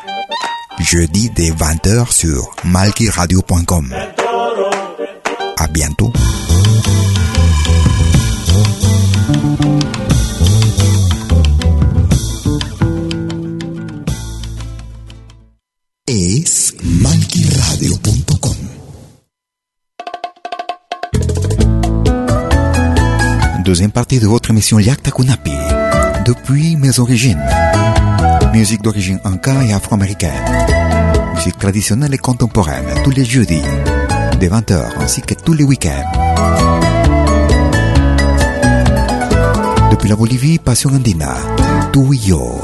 Jeudi 0.79 1.29
dès 1.29 1.51
20h 1.51 2.11
sur 2.11 2.51
malkiradio.com. 2.63 3.93
À 5.57 5.67
bientôt. 5.67 6.11
Es 16.07 16.43
malquiradio.com. 16.83 18.51
Deuxième 23.63 23.91
partie 23.91 24.19
de 24.19 24.27
votre 24.27 24.49
émission 24.49 24.79
Yakta 24.79 25.11
Kunapi. 25.11 25.51
Depuis 26.25 26.75
mes 26.75 26.99
origines. 26.99 27.41
Musique 28.53 28.81
d'origine 28.81 29.19
inca 29.23 29.63
et 29.63 29.71
afro-américaine. 29.73 30.31
Musique 31.35 31.57
traditionnelle 31.57 32.13
et 32.13 32.17
contemporaine 32.17 32.85
tous 33.03 33.11
les 33.11 33.23
jeudis, 33.23 33.61
de 34.39 34.47
20h 34.47 34.81
ainsi 34.99 35.21
que 35.21 35.33
tous 35.33 35.53
les 35.53 35.63
week-ends. 35.63 36.03
Depuis 39.89 40.09
la 40.09 40.15
Bolivie, 40.15 40.59
Pasión 40.59 40.95
Andina, 40.95 41.35
tú 41.93 42.13
y 42.13 42.19
yo. 42.19 42.61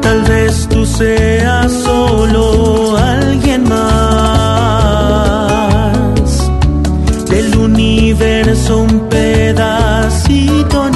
Tal 0.00 0.22
vez 0.22 0.68
tú 0.68 0.86
seas 0.86 1.72
solo 1.72 2.96
alguien 2.96 3.64
más 3.68 3.82
del 7.28 7.56
universo, 7.56 8.78
un 8.78 9.08
pedacito 9.08 10.88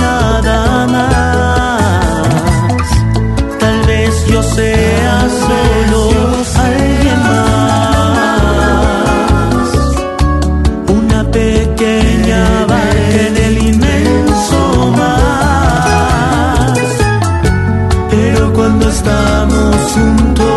estamos 19.00 19.76
juntos, 19.92 20.49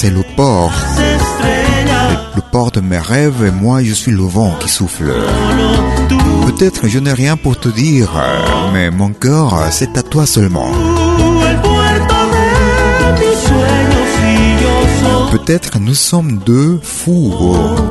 c'est 0.00 0.10
le 0.10 0.22
port, 0.36 0.70
le 2.36 2.40
port 2.52 2.70
de 2.70 2.78
mes 2.80 2.98
rêves 2.98 3.44
et 3.44 3.50
moi 3.50 3.82
je 3.82 3.92
suis 3.92 4.12
le 4.12 4.22
vent 4.22 4.54
qui 4.60 4.68
souffle. 4.68 5.12
Peut-être 6.46 6.86
je 6.86 7.00
n'ai 7.00 7.12
rien 7.12 7.36
pour 7.36 7.58
te 7.58 7.68
dire, 7.68 8.08
mais 8.72 8.92
mon 8.92 9.08
cœur 9.08 9.58
c'est 9.72 9.98
à 9.98 10.04
toi 10.04 10.24
seulement. 10.24 10.70
Peut-être 15.32 15.80
nous 15.80 15.94
sommes 15.96 16.38
deux 16.46 16.78
fous 16.80 17.34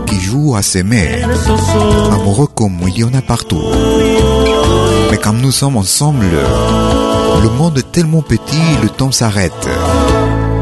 qui 0.05 0.21
jouent 0.21 0.55
à 0.55 0.61
s'aimer, 0.61 1.23
amoureux 2.13 2.47
comme 2.47 2.79
il 2.87 2.99
y 2.99 3.03
en 3.03 3.13
a 3.13 3.21
partout. 3.21 3.65
Mais 5.11 5.17
quand 5.17 5.33
nous 5.33 5.51
sommes 5.51 5.75
ensemble, 5.75 6.37
le 7.43 7.49
monde 7.49 7.77
est 7.77 7.91
tellement 7.91 8.21
petit, 8.21 8.67
le 8.81 8.87
temps 8.87 9.11
s'arrête. 9.11 9.67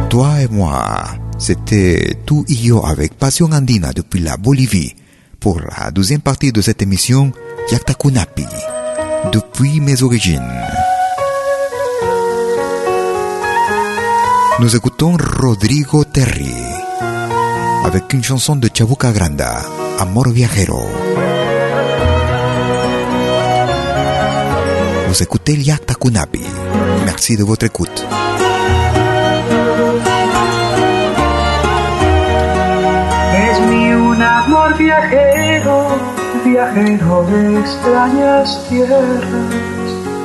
Toi 0.09 0.41
et 0.41 0.47
moi, 0.47 1.03
c'était 1.37 2.17
tout 2.25 2.45
yo 2.47 2.85
avec 2.85 3.15
Passion 3.15 3.49
Andina 3.51 3.91
depuis 3.93 4.19
la 4.19 4.37
Bolivie 4.37 4.95
pour 5.39 5.59
la 5.59 5.91
deuxième 5.91 6.21
partie 6.21 6.51
de 6.51 6.61
cette 6.61 6.81
émission 6.81 7.31
Yaktakunapi, 7.71 8.45
depuis 9.31 9.79
mes 9.79 10.01
origines. 10.01 10.41
Nous 14.59 14.75
écoutons 14.75 15.17
Rodrigo 15.39 16.03
Terry 16.05 16.53
avec 17.83 18.11
une 18.13 18.23
chanson 18.23 18.55
de 18.55 18.69
Chabuca 18.73 19.11
Granda, 19.11 19.61
Amor 19.99 20.29
Viajero. 20.29 20.87
Vous 25.07 25.23
écoutez 25.23 25.55
Yakta 25.55 25.93
Kunapi. 25.93 26.41
Merci 27.05 27.37
de 27.37 27.43
votre 27.43 27.65
écoute. 27.65 28.05
Viajero, 34.77 35.87
viajero 36.43 37.23
de 37.23 37.59
extrañas 37.59 38.65
tierras. 38.69 39.23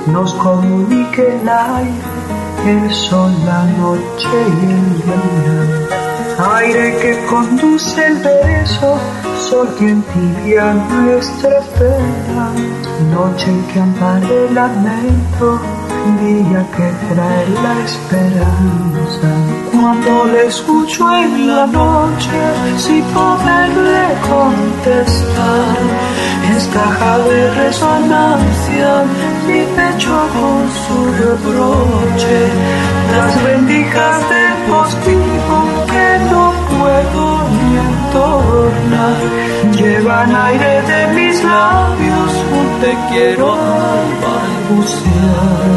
Nos 0.06 0.34
comunica 0.34 1.22
el 1.22 1.48
aire, 1.48 2.84
el 2.84 2.90
sol, 2.92 3.32
la 3.44 3.64
noche 3.64 4.28
y 4.62 4.64
el 4.72 4.96
día. 5.02 5.98
Aire 6.56 6.96
que 7.00 7.26
conduce 7.26 8.06
el 8.06 8.16
beso, 8.16 8.98
sol 9.48 9.68
que 9.78 9.90
entibia 9.90 10.72
nuestra 10.72 11.60
pena. 11.78 12.52
Noche 13.12 13.52
que 13.72 13.80
ampara 13.80 14.26
el 14.26 14.54
lamento, 14.54 15.60
día 16.20 16.66
que 16.76 16.88
trae 17.12 17.48
la 17.64 17.74
esperanza. 17.84 19.28
Cuando 19.72 20.24
le 20.32 20.46
escucho 20.46 21.02
en 21.14 21.46
la 21.46 21.66
noche, 21.66 22.38
sin 22.78 23.02
poderle 23.16 24.04
contestar, 24.28 25.76
es 26.56 26.66
caja 26.68 27.18
de 27.18 27.50
resonancia, 27.54 29.04
mi 29.46 29.62
pecho 29.76 30.16
con 30.36 30.60
su 30.82 30.98
reproche, 31.24 32.38
las 33.14 33.42
rendijas 33.44 34.18
del 34.32 34.54
postigo 34.70 35.58
que 35.90 36.08
no 36.30 36.52
puedo 36.70 37.24
ni 37.54 37.68
entornar, 37.88 39.39
llevan 39.80 40.34
aire 40.34 40.82
de 40.82 41.06
mis 41.14 41.42
labios, 41.42 42.32
un 42.58 42.80
te 42.80 42.92
quiero 43.10 43.52
al 43.54 44.08
balbucear. 44.22 45.70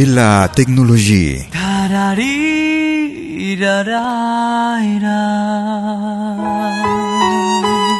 S'occuper 0.00 0.06
la 0.06 0.48
technologie. 0.48 1.38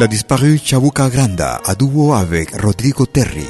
La 0.00 0.06
disparue 0.06 0.58
Chabuca 0.58 1.10
Granda 1.10 1.60
a 1.64 1.74
duo 1.74 2.14
avec 2.14 2.56
Rodrigo 2.62 3.06
Terry 3.06 3.46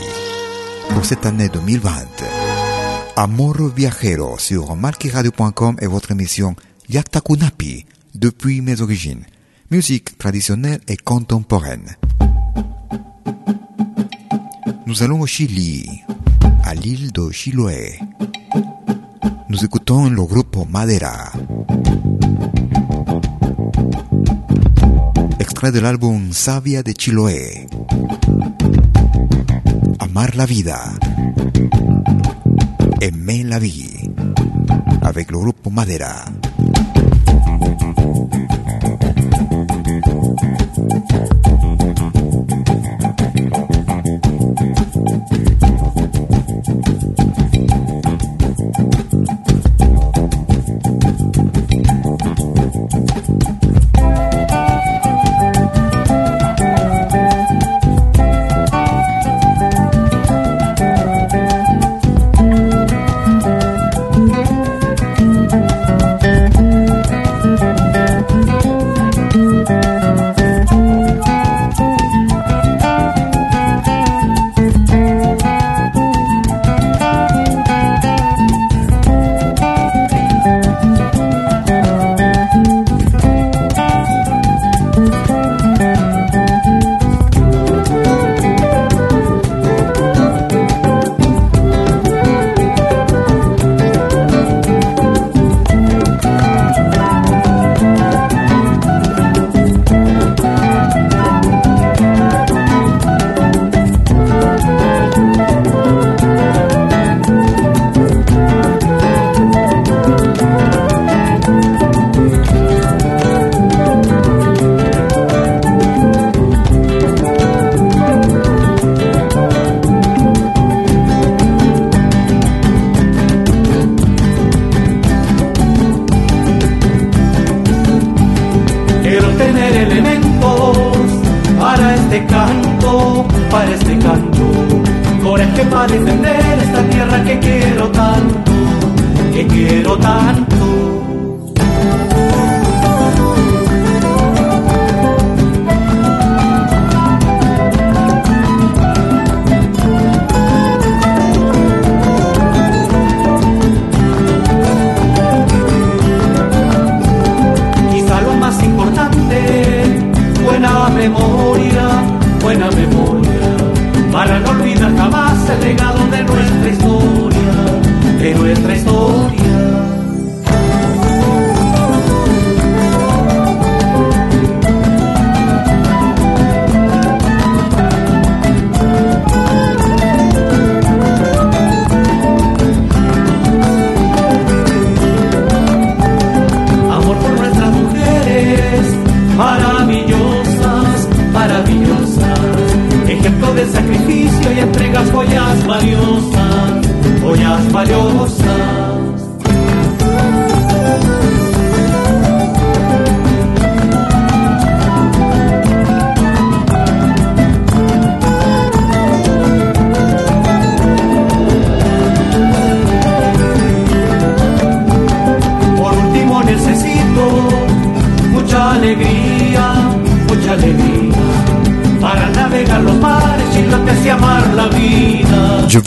pour 0.89 1.05
cette 1.05 1.27
année 1.27 1.49
2020. 1.49 1.91
Amor 3.17 3.69
Viajero 3.75 4.39
sur 4.39 4.75
marquiradio.com 4.75 5.77
et 5.81 5.87
votre 5.87 6.11
émission 6.11 6.57
Yakta 6.89 7.21
Kunapi 7.21 7.85
depuis 8.15 8.61
mes 8.63 8.81
origines. 8.81 9.25
Musique 9.71 10.19
traditionnelle 10.19 10.81
et 10.89 10.97
contemporaine. 10.97 11.97
Nous 14.87 15.03
allons 15.05 15.21
au 15.21 15.27
Chili, 15.27 16.03
à 16.65 16.75
l'île 16.75 17.13
de 17.13 17.31
Chiloé. 17.31 17.99
Nous 19.49 19.65
écoutons 19.65 20.09
le 20.09 20.23
groupe 20.25 20.57
Madera. 20.71 21.33
Extrait 25.39 25.73
de 25.73 25.81
l'album 25.81 26.33
Savia 26.33 26.83
de 26.83 26.93
Chiloé. 26.97 27.67
Amar 29.99 30.31
la 30.37 30.47
vida. 30.47 30.81
Aimer 33.01 33.43
la 33.45 33.59
vie. 33.59 34.11
Avec 35.03 35.31
le 35.31 35.39
groupe 35.39 35.71
Madera. 35.71 36.25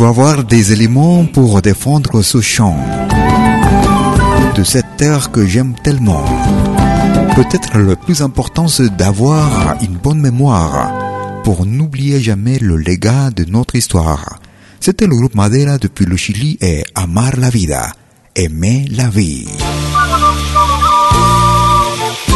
Avoir 0.05 0.43
des 0.43 0.74
éléments 0.74 1.26
pour 1.26 1.61
défendre 1.61 2.21
ce 2.21 2.39
chant 2.39 2.78
de 4.55 4.63
cette 4.63 4.97
terre 4.97 5.32
que 5.32 5.45
j'aime 5.45 5.74
tellement. 5.84 6.24
Peut-être 7.36 7.78
le 7.78 7.95
plus 7.95 8.21
important 8.21 8.67
c'est 8.67 8.95
d'avoir 8.95 9.76
une 9.82 9.95
bonne 9.95 10.19
mémoire 10.19 10.91
pour 11.43 11.65
n'oublier 11.65 12.19
jamais 12.19 12.59
le 12.59 12.78
légat 12.78 13.32
de 13.32 13.45
notre 13.45 13.76
histoire. 13.76 14.39
C'était 14.80 15.07
le 15.07 15.15
groupe 15.15 15.36
Madera 15.36 15.78
depuis 15.78 16.05
le 16.05 16.15
Chili 16.15 16.57
et 16.61 16.84
Amar 16.95 17.38
la 17.38 17.49
vida, 17.49 17.91
aimer 18.36 18.86
la 18.91 19.09
vie. 19.09 19.47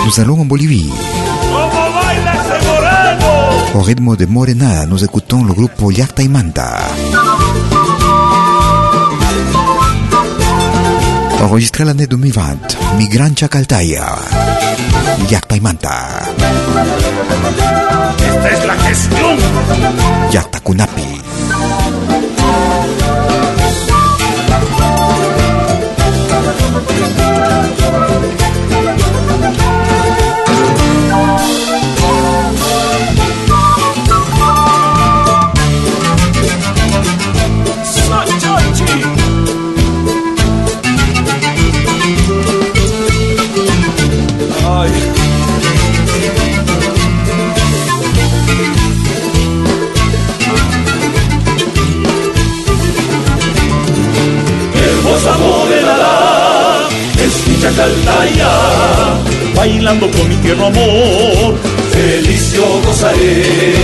Nous 0.06 0.20
allons 0.20 0.42
en 0.42 0.46
Bolivie. 0.46 0.90
Au 3.76 3.82
rythme 3.82 4.16
de 4.16 4.26
Morena, 4.26 4.86
nous 4.86 5.04
écoutons 5.04 5.44
le 5.44 5.54
groupe 5.54 5.82
Yacta 5.92 6.24
y 6.24 6.30
Manta. 6.30 6.78
Enregistré 11.42 11.86
l'année 11.86 12.08
2020, 12.08 12.78
Migran 12.98 13.30
Chacaltaya, 13.36 14.16
Yacta 15.30 15.56
y 15.56 15.62
Manta. 15.62 16.22
Esta 18.20 18.50
es 18.50 18.66
la 18.66 18.74
gestión. 18.76 19.38
Yacta 20.32 20.60
Kunapi. 20.60 21.22
Bailando 59.56 60.10
con 60.12 60.30
mi 60.30 60.36
tierno 60.38 60.68
amor, 60.68 61.56
feliz 61.92 62.54
yo 62.54 62.82
gozaré, 62.86 63.76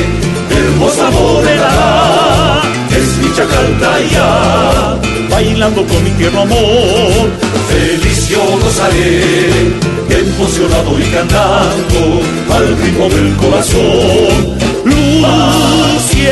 hermosa 0.49 1.09
morena 1.11 2.61
es 2.89 3.17
mi 3.17 3.33
chacaltaya, 3.35 4.97
bailando 5.29 5.85
con 5.85 6.03
mi 6.03 6.11
tierno 6.11 6.41
amor, 6.41 7.31
feliz 7.69 8.29
yo 8.29 8.43
gozaré, 8.63 9.73
emocionado 10.09 10.99
y 10.99 11.03
cantando 11.15 12.21
al 12.55 12.77
ritmo 12.77 13.09
del 13.09 13.35
corazón, 13.37 14.57
luciendo 14.85 16.29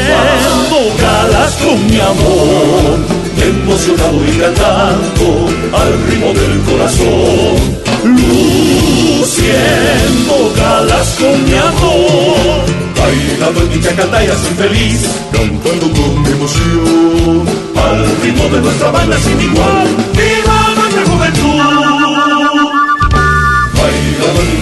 galas 1.00 1.54
con 1.64 1.88
mi 1.88 2.00
amor 2.00 3.22
emocionado 3.42 4.18
y 4.26 4.40
cantando 4.40 5.50
al 5.74 5.92
ritmo 6.08 6.34
del 6.34 6.62
corazón, 6.62 7.58
luciendo 8.04 9.34
galas 10.56 11.08
con 11.20 11.46
mi 11.46 11.56
amor, 11.56 12.66
bailando 12.96 13.62
en 13.62 13.70
mi 13.70 13.80
chacataya 13.82 14.36
soy 14.38 14.54
feliz, 14.56 15.02
cantando 15.32 15.88
con 15.92 16.26
emoción, 16.32 17.48
al 17.76 18.22
ritmo 18.22 18.46
de 18.50 18.62
nuestra 18.62 18.92
banda 18.92 19.18
sin 19.20 19.42
igual, 19.42 19.88
viva 20.14 20.74
nuestra 20.76 21.04
juventud. 21.06 21.58
Bailando 23.74 24.40
en 24.42 24.62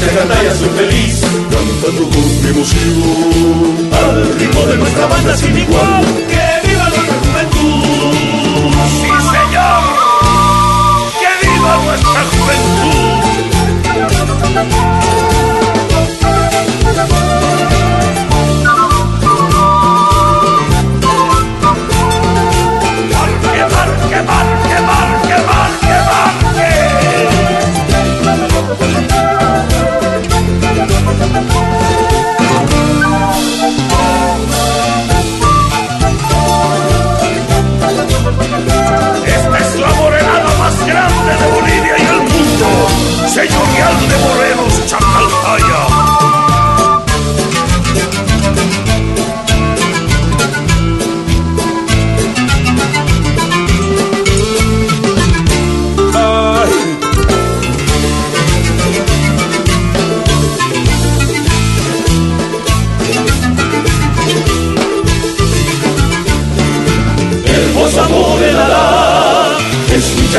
soy 0.56 0.70
feliz, 0.70 1.16
cantando 1.52 2.04
con 2.10 2.28
emoción, 2.50 3.90
al 3.92 4.40
ritmo 4.40 4.62
de 4.66 4.76
nuestra 4.78 5.06
banda 5.08 5.36
sin 5.36 5.58
igual, 5.58 6.06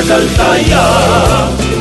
chacaltaya 0.00 0.82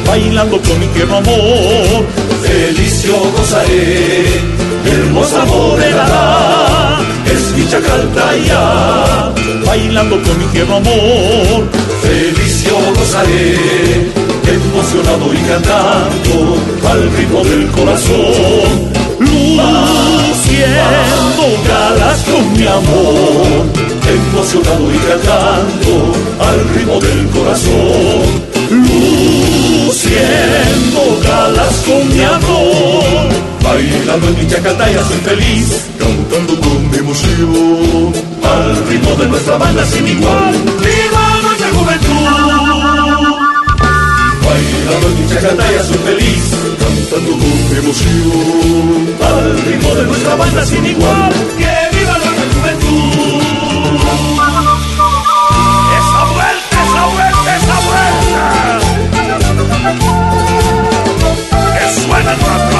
bailando 0.06 0.60
con 0.62 0.80
mi 0.80 0.88
tierno 0.88 1.18
amor. 1.18 2.06
Feliz 2.44 3.04
yo 3.04 3.18
gozaré, 3.38 4.42
hermosa 4.86 5.46
morena, 5.46 7.00
es 7.26 7.54
mi 7.56 7.68
chacaltaya, 7.70 9.32
bailando 9.66 10.22
con 10.22 10.38
mi 10.40 10.46
tierno 10.52 10.76
amor. 10.78 11.68
Feliz 12.02 12.64
yo 12.66 12.78
gozaré, 12.98 13.58
emocionado 14.48 15.34
y 15.34 15.38
cantando 15.50 16.58
al 16.90 17.02
ritmo 17.16 17.44
del 17.44 17.68
corazón. 17.72 18.90
Luciendo 19.20 20.64
galas 21.68 22.20
con 22.24 22.54
mi 22.54 22.66
amor, 22.66 23.66
emocionado 24.10 24.92
y 24.94 24.98
cantando 24.98 26.14
al 26.40 26.70
ritmo 26.76 27.00
del 27.00 27.28
corazón 27.30 28.50
luciendo 29.90 31.02
galas 31.24 31.76
con 31.86 32.08
mi 32.14 32.24
amor. 32.24 33.30
Bailando 33.64 34.28
en 34.28 34.38
mi 34.40 34.48
chacataya 34.48 35.04
soy 35.06 35.18
feliz, 35.18 35.86
cantando 35.98 36.60
con 36.60 36.96
emoción, 36.96 38.14
al 38.44 38.88
ritmo 38.88 39.16
de 39.16 39.28
nuestra 39.28 39.58
banda 39.58 39.86
sin 39.86 40.08
igual. 40.08 40.54
¡Viva 40.80 41.42
nuestra 41.44 41.70
juventud! 41.70 43.30
Bailando 44.46 45.08
en 45.08 45.16
mi 45.22 45.28
chacataya 45.30 45.84
soy 45.84 45.98
feliz, 45.98 46.44
cantando 46.80 47.32
con 47.32 47.78
emoción, 47.78 49.08
al 49.22 49.62
ritmo 49.66 49.96
de 49.96 50.04
nuestra 50.06 50.36
banda 50.36 50.66
sin 50.66 50.86
igual. 50.86 51.32
¡Que 51.58 51.98
viva 51.98 52.19
Women 62.20 62.79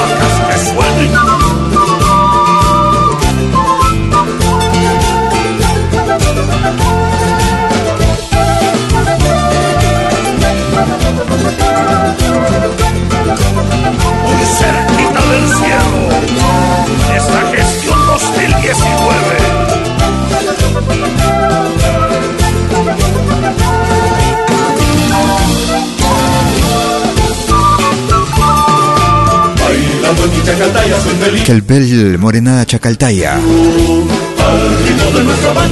Quelle 31.44 31.60
belle 31.60 32.18
morena 32.18 32.64
chacaltaya. 32.66 33.38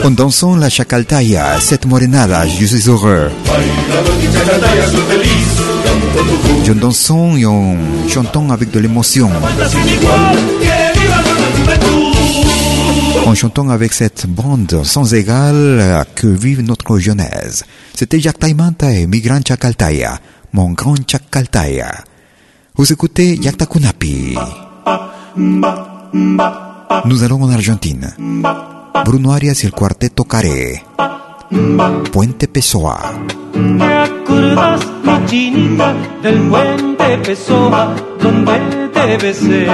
En 0.05 0.11
dansant 0.11 0.57
la 0.57 0.68
chacaltaya, 0.68 1.59
cette 1.61 1.86
morenada, 1.86 2.47
je 2.47 2.64
suis 2.66 2.89
heureux. 2.89 3.30
Je 6.64 6.72
dansons 6.72 7.36
et 7.36 7.47
en 7.47 7.76
chantant 8.09 8.51
avec 8.51 8.70
de 8.70 8.78
l'émotion, 8.78 9.30
en 13.26 13.34
chantant 13.34 13.68
avec 13.70 13.93
cette 13.93 14.26
bande 14.26 14.82
sans 14.84 15.14
égale 15.14 16.05
que 16.14 16.26
vive 16.26 16.62
notre 16.62 16.99
jeunesse. 16.99 17.64
C'était 17.95 18.20
Jacques 18.20 18.39
Taimanta 18.39 18.93
et 18.93 19.07
Migrant 19.07 19.41
Chacaltaya, 19.47 20.18
mon 20.53 20.70
grand 20.70 20.97
Chacaltaya. 21.07 22.05
Vous 22.79 22.93
écoutez 22.93 23.37
Yakta 23.37 23.66
Kunapi. 23.66 24.37
Nous 25.35 27.24
allons 27.24 27.43
en 27.43 27.51
Argentine. 27.51 28.14
Bruno 29.05 29.33
Arias 29.33 29.64
y 29.64 29.66
el 29.66 29.72
cuarteto 29.72 30.22
Care. 30.22 30.85
Puente 32.12 32.47
Pessoa. 32.47 33.01
¿Te 33.53 33.85
acuerdas, 33.85 34.81
mi 35.03 35.26
chinita, 35.26 35.93
del 36.22 36.39
puente 36.49 37.18
Pessoa 37.18 37.97
donde 38.22 38.61
te 38.95 39.16
besé? 39.16 39.66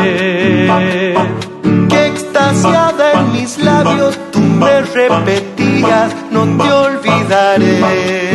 que 1.91 2.07
extasiada 2.07 3.21
en 3.21 3.33
mis 3.33 3.59
labios 3.59 4.19
tú 4.33 4.41
me 4.41 4.81
repetías, 4.81 6.11
no 6.31 6.47
te 6.57 6.73
olvidaré. 6.73 8.34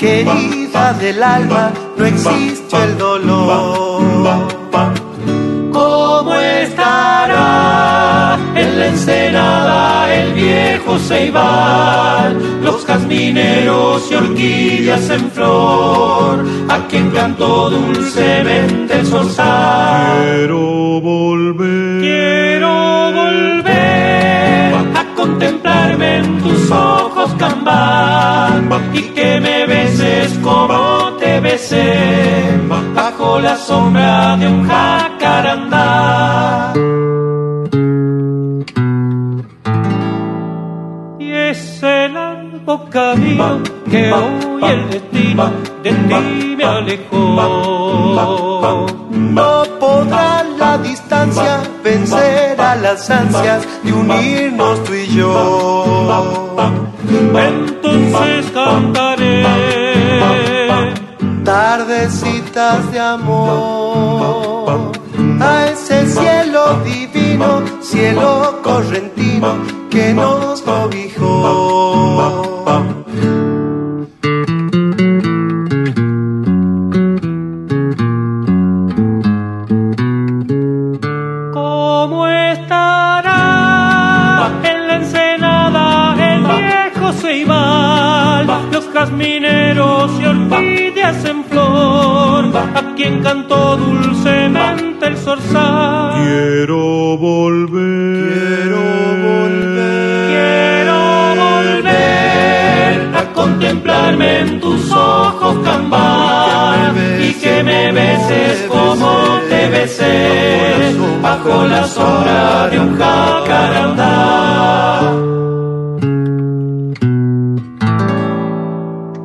querida 0.00 0.94
del 0.94 1.22
alma, 1.22 1.70
no 1.96 2.06
existe 2.06 2.76
el 2.82 2.96
dolor. 2.96 4.02
¿Cómo 5.72 6.34
estará 6.34 8.38
en 8.54 8.78
la 8.78 8.86
ensenada 8.86 10.14
el 10.14 10.32
viejo 10.32 10.98
ceibal? 10.98 12.38
Los 12.62 12.86
jazmineros 12.86 14.10
y 14.10 14.14
orquídeas 14.14 15.10
en 15.10 15.30
flor, 15.30 16.46
a 16.68 16.78
quien 16.88 17.10
cantó 17.10 17.68
dulcemente 17.68 19.00
el 19.00 19.06
zorzal. 19.06 20.24
Quiero 20.24 21.00
volver, 21.00 22.00
quiero 22.00 23.12
volver 23.12 24.74
a 24.94 25.04
contemplarme 25.14 26.16
en 26.16 26.42
tus 26.42 26.70
ojos, 26.70 27.34
cambán, 27.38 28.68
y 28.94 29.02
que 29.02 29.40
me 29.40 29.59
beses 30.20 30.38
como 30.38 31.12
te 31.18 31.40
besé 31.40 31.92
bajo 32.94 33.40
la 33.40 33.56
sombra 33.56 34.36
de 34.36 34.46
un 34.46 34.68
jacarandá. 34.68 36.72
Y 41.18 41.32
ese 41.32 42.08
largo 42.08 42.88
camino 42.90 43.60
que 43.90 44.12
hoy 44.12 44.62
el 44.64 44.90
destino 44.90 45.50
de 45.82 45.90
ti 45.90 46.54
me 46.56 46.64
alejó. 46.64 47.18
No 49.10 49.64
podrá 49.78 50.44
la 50.58 50.78
distancia 50.78 51.60
vencer 51.82 52.60
a 52.60 52.76
las 52.76 53.10
ansias 53.10 53.66
de 53.82 53.92
unirnos 53.92 54.84
tú 54.84 54.94
y 54.94 55.06
yo. 55.16 56.56
Entonces 57.34 58.50
cantaré 58.52 59.09
tardecitas 61.70 62.90
de 62.90 62.98
amor 62.98 64.90
a 65.40 65.66
ese 65.66 66.04
cielo 66.04 66.80
divino, 66.82 67.62
cielo 67.80 68.58
correntino 68.60 69.56
que 69.88 70.12
nos 70.12 70.62
cobijó. 70.62 72.64
¿Cómo 81.52 82.26
estará 82.26 83.40
en 84.64 84.88
la 84.88 84.96
ensenada 84.96 86.32
el 86.32 86.42
viejo 86.42 87.12
Ceibal? 87.12 88.48
Los 88.72 88.92
jazmineros 88.92 89.99
cantó 93.22 93.76
dulcemente 93.76 95.06
el 95.06 95.16
zorzal. 95.16 96.22
Quiero 96.22 97.16
volver. 97.18 98.32
Quiero 98.32 98.82
volver. 99.28 100.26
Quiero 100.30 100.98
volver 101.44 103.16
a 103.16 103.32
contemplarme 103.32 104.40
en 104.40 104.60
tus 104.60 104.90
ojos 104.92 105.58
cambar 105.64 106.92
y 107.20 107.32
que 107.34 107.62
me 107.62 107.92
beses 107.92 108.66
como 108.68 109.40
te 109.48 109.68
besé 109.68 110.96
bajo 111.22 111.66
la 111.66 111.86
sombra 111.86 112.68
de 112.68 112.80
un 112.80 112.98
jacarandá. 112.98 114.10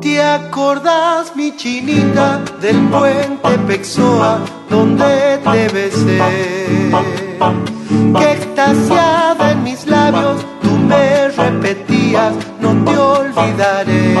¿Te 0.00 0.22
acordás, 0.22 1.34
mi 1.36 1.56
chinita, 1.56 2.40
del 2.66 2.80
puente 2.88 3.58
Pexoa 3.68 4.40
donde 4.68 5.38
te 5.52 5.68
besé? 5.68 6.18
Que 8.18 8.32
extasiada 8.32 9.52
en 9.52 9.62
mis 9.62 9.86
labios 9.86 10.44
tú 10.62 10.70
me 10.70 11.28
repetías, 11.28 12.34
no 12.60 12.74
te 12.84 12.98
olvidaré. 12.98 14.16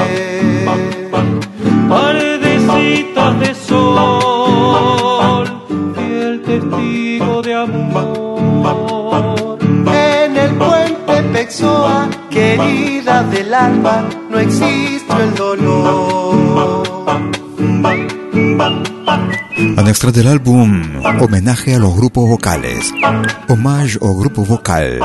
Pardecitas 1.88 3.40
de 3.40 3.54
sol, 3.54 5.46
fiel 5.96 6.42
testigo 6.42 7.42
de 7.42 7.54
amor. 7.54 9.58
En 9.92 10.36
el 10.36 10.54
puente 10.54 11.22
Pexoa, 11.32 12.08
querida 12.30 13.24
del 13.24 13.52
alma, 13.52 14.04
no 14.30 14.38
existe 14.38 15.12
el 15.20 15.34
dolor. 15.34 16.85
Un 19.78 19.88
extra 19.88 20.10
del 20.10 20.26
álbum 20.26 20.82
Homenaje 21.20 21.74
a 21.74 21.78
los 21.78 21.94
grupos 21.94 22.28
vocales. 22.28 22.92
Hommage 23.48 23.98
au 24.00 24.14
groupe 24.14 24.40
vocal. 24.40 25.00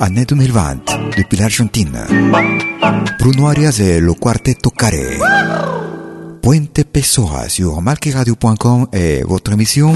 Année 0.00 0.24
2020 0.24 1.16
depuis 1.16 1.38
l'Argentine. 1.38 1.98
Bruno 3.18 3.48
Arias 3.48 3.78
et 3.80 4.00
le 4.00 4.14
Quartetto 4.14 4.70
Carré. 4.70 5.18
Puente 6.42 6.84
Pessoa 6.84 7.48
sur 7.48 7.80
malqueradio.com 7.80 8.88
et 8.92 9.22
votre 9.22 9.52
émission 9.52 9.94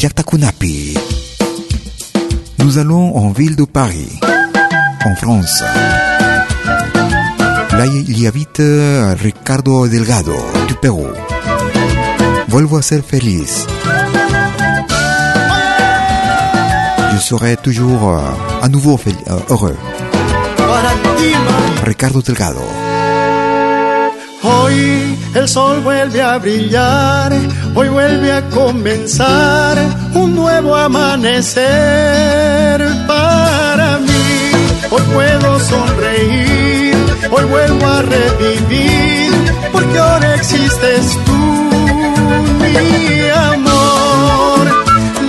Yaktakunapi. 0.00 0.96
Nous 2.60 2.78
allons 2.78 3.16
en 3.16 3.30
ville 3.30 3.56
de 3.56 3.64
Paris, 3.64 4.20
en 5.04 5.14
France. 5.16 5.62
Là, 7.72 7.86
il 7.86 8.18
y 8.18 8.26
habite 8.26 8.62
Ricardo 9.20 9.86
Delgado, 9.88 10.34
du 10.66 10.74
Pérou. 10.74 11.06
Vuelvo 12.48 12.78
a 12.78 12.82
ser 12.82 13.02
feliz. 13.02 13.66
Je 17.12 17.18
serai 17.18 17.56
toujours 17.56 18.08
euh, 18.08 18.20
à 18.62 18.68
nouveau 18.68 18.98
euh, 19.06 19.38
heureux. 19.50 19.76
Ricardo 21.84 22.22
Delgado. 22.22 22.62
Hoy 24.42 25.18
el 25.34 25.48
sol 25.48 25.80
vuelve 25.82 26.22
a 26.22 26.38
brillar, 26.38 27.32
hoy 27.74 27.88
vuelve 27.88 28.32
a 28.32 28.42
comenzar 28.48 29.76
un 30.14 30.34
nuevo 30.34 30.74
amanecer 30.74 31.60
para 33.06 33.98
mí. 33.98 34.52
Hoy 34.90 35.02
puedo 35.12 35.60
sonreír, 35.60 36.94
hoy 37.30 37.44
vuelvo 37.44 37.86
a 37.86 38.02
revivir, 38.02 39.32
porque 39.72 39.98
ahora 39.98 40.34
existes 40.34 41.18
tú, 41.26 41.57
mi 42.18 43.28
amor, 43.30 44.64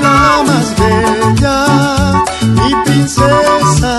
la 0.02 0.44
más 0.48 0.68
bella, 0.80 2.24
mi 2.56 2.72
princesa, 2.86 3.99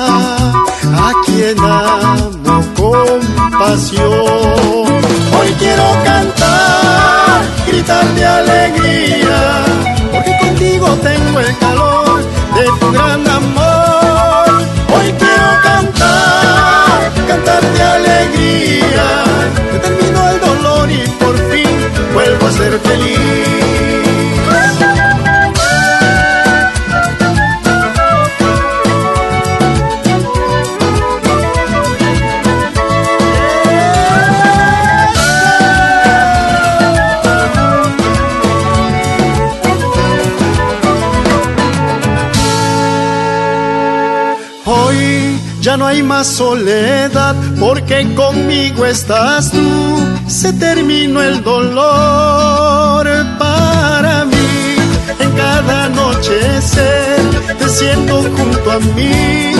soledad 46.24 47.34
porque 47.58 48.06
conmigo 48.14 48.84
estás 48.84 49.50
tú. 49.50 50.06
Se 50.26 50.52
terminó 50.52 51.22
el 51.22 51.42
dolor 51.42 53.06
para 53.38 54.24
mí. 54.24 54.76
En 55.18 55.30
cada 55.32 55.84
anochecer 55.84 57.20
te 57.58 57.68
siento 57.68 58.22
junto 58.36 58.70
a 58.70 58.78
mí. 58.78 59.52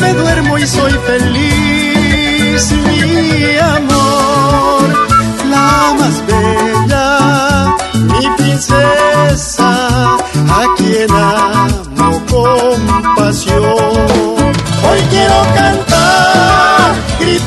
Me 0.00 0.12
duermo 0.14 0.58
y 0.58 0.66
soy 0.66 0.92
feliz, 1.06 2.72
mi 2.72 3.56
amor. 3.58 3.97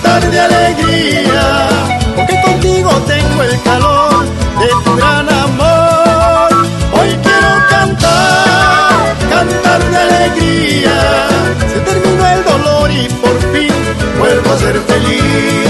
Gritar 0.02 0.32
de 0.32 0.40
alegría, 0.40 1.68
porque 2.16 2.42
contigo 2.42 2.90
tengo 3.08 3.44
el 3.44 3.62
calor 3.62 4.26
de 4.60 4.68
tu 4.84 4.96
gran 4.96 5.30
amor. 5.30 6.50
Hoy 6.94 7.10
quiero 7.24 7.68
cantar, 7.70 9.16
cantar 9.30 9.84
de 9.92 9.98
alegría. 9.98 11.28
Se 11.74 11.80
terminó 11.80 12.28
el 12.28 12.44
dolor 12.44 12.92
y 12.92 13.08
por 13.10 13.40
fin 13.54 13.74
vuelvo 14.18 14.52
a 14.54 14.58
ser 14.58 14.80
feliz. 14.82 15.61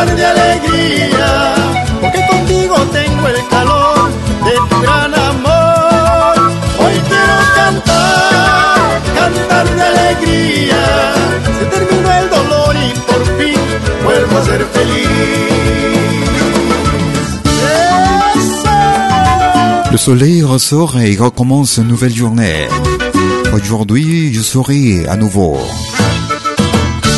Cantar 0.00 0.16
de 0.16 0.24
alegría, 0.24 1.54
porque 2.00 2.20
contigo 2.26 2.76
tengo 2.92 3.28
el 3.28 3.48
calor 3.48 4.10
de 4.46 4.54
tu 4.68 4.80
gran 4.80 5.14
amor. 5.14 6.34
Hoy 6.78 6.94
quiero 7.08 7.38
cantar, 7.54 9.02
cantar 9.14 9.66
de 9.76 9.82
alegría, 9.82 10.84
se 11.58 11.64
terminó 11.66 12.10
el 12.20 12.30
dolor 12.30 12.76
y 12.76 12.98
por 13.10 13.22
fin 13.38 13.60
vuelvo 14.04 14.38
a 14.38 14.44
ser 14.44 14.64
feliz. 14.72 15.08
Le 19.92 19.98
soleil 19.98 20.44
ressort 20.44 20.98
et 20.98 21.16
recommence 21.16 21.76
une 21.78 21.88
nouvelle 21.88 22.14
journée. 22.14 22.68
Aujourd'hui, 23.52 24.32
je 24.32 24.40
souris 24.40 25.04
à 25.08 25.16
nouveau. 25.16 25.58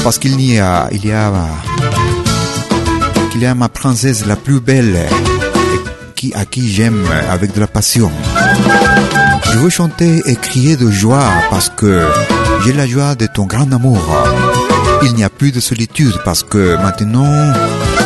Parce 0.02 0.18
qu'il 0.18 0.40
y 0.40 0.58
a, 0.58 0.88
il 0.90 1.06
y 1.06 1.12
a, 1.12 1.30
qu'il 3.32 3.40
y 3.40 3.46
a 3.46 3.54
ma 3.54 3.70
princesse 3.70 4.26
la 4.26 4.36
plus 4.36 4.60
belle 4.60 4.98
qui, 6.14 6.34
à 6.34 6.44
qui 6.44 6.70
j'aime 6.70 7.06
avec 7.30 7.54
de 7.54 7.60
la 7.60 7.66
passion. 7.66 8.12
Je 9.50 9.58
veux 9.58 9.70
chanter 9.70 10.22
et 10.26 10.36
crier 10.36 10.76
de 10.76 10.90
joie 10.90 11.30
parce 11.48 11.70
que 11.70 12.06
j'ai 12.62 12.74
la 12.74 12.86
joie 12.86 13.14
de 13.14 13.26
ton 13.26 13.46
grand 13.46 13.72
amour. 13.72 13.98
Il 15.04 15.14
n'y 15.14 15.24
a 15.24 15.30
plus 15.30 15.50
de 15.50 15.60
solitude 15.60 16.14
parce 16.26 16.42
que 16.42 16.76
maintenant 16.76 17.54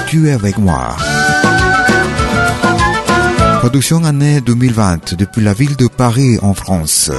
tu 0.06 0.28
es 0.28 0.32
avec 0.32 0.58
moi. 0.58 0.96
Production 3.58 4.04
année 4.04 4.40
2020 4.40 5.14
depuis 5.14 5.42
la 5.42 5.54
ville 5.54 5.74
de 5.74 5.88
Paris 5.88 6.38
en 6.40 6.54
France. 6.54 7.10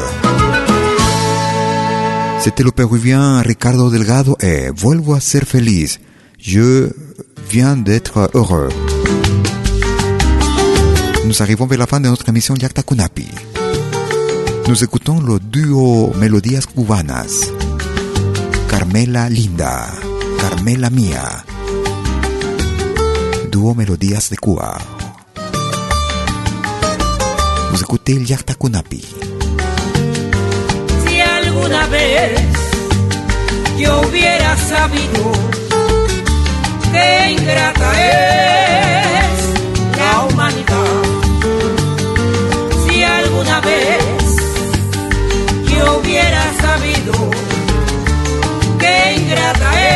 C'était 2.39 2.63
le 2.63 2.71
péruvien 2.71 3.41
Ricardo 3.41 3.89
Delgado 3.89 4.37
et 4.39 4.69
Vuelvo 4.73 5.15
a 5.15 5.19
ser 5.19 5.41
feliz. 5.45 5.99
Je 6.39 6.89
viens 7.49 7.77
d'être 7.77 8.29
heureux. 8.33 8.69
Nous 11.25 11.41
arrivons 11.41 11.65
vers 11.65 11.79
la 11.79 11.87
fin 11.87 11.99
de 11.99 12.07
notre 12.07 12.27
émission 12.29 12.55
Yakta 12.55 12.83
Kunapi. 12.83 13.27
Nous 14.67 14.83
écoutons 14.83 15.19
le 15.21 15.39
duo 15.39 16.13
Melodías 16.17 16.65
Cubanas. 16.73 17.51
Carmela 18.69 19.29
Linda, 19.29 19.87
Carmela 20.39 20.89
Mía. 20.89 21.45
Duo 23.51 23.73
Melodías 23.73 24.29
de 24.29 24.35
Cuba. 24.35 24.77
Vous 27.71 27.81
écoutez 27.81 28.23
Yakta 28.23 28.55
Kunapi. 28.55 29.03
Si 31.05 31.21
alguna 31.21 31.85
vez 31.87 32.39
yo 33.77 34.01
hubiera 34.01 34.57
sabido 34.57 35.66
qué 36.91 37.31
ingrata 37.31 37.89
es 38.11 39.39
la 39.97 40.11
humanidad, 40.25 41.03
si 42.87 43.03
alguna 43.03 43.59
vez 43.61 44.35
yo 45.71 45.99
hubiera 45.99 46.43
sabido 46.61 47.13
qué 48.79 49.15
ingrata 49.17 49.69
es 49.81 49.86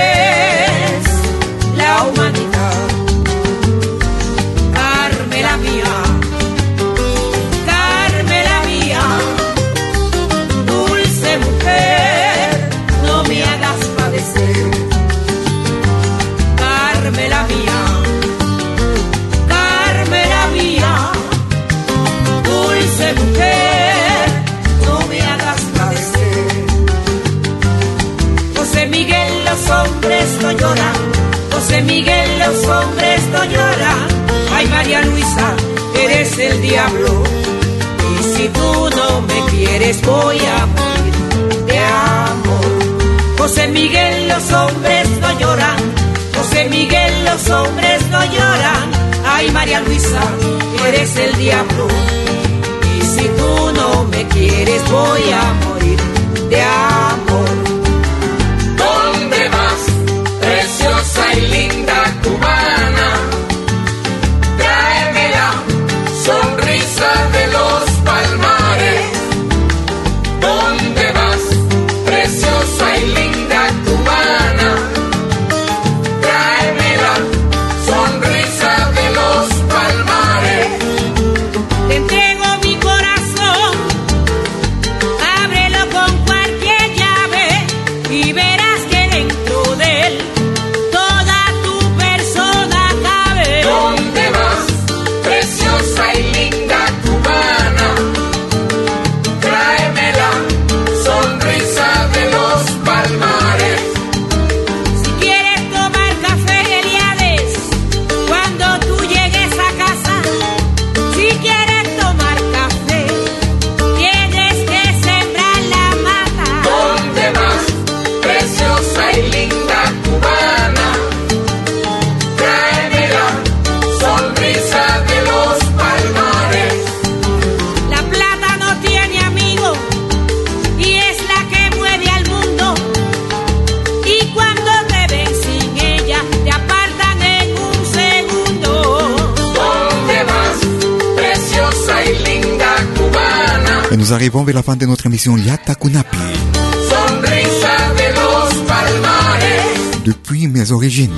nous 144.12 144.16
arrivons 144.16 144.44
vers 144.44 144.56
la 144.56 144.62
fin 144.62 144.76
de 144.76 144.86
notre 144.86 145.06
émission 145.06 145.38
Yata 145.38 145.74
Kunapi. 145.74 146.18
Sonrisa 146.18 147.78
de 147.96 148.14
los 148.14 148.54
palmares. 148.68 150.04
Depuis 150.04 150.50
mes 150.50 150.74
origines. 150.74 151.16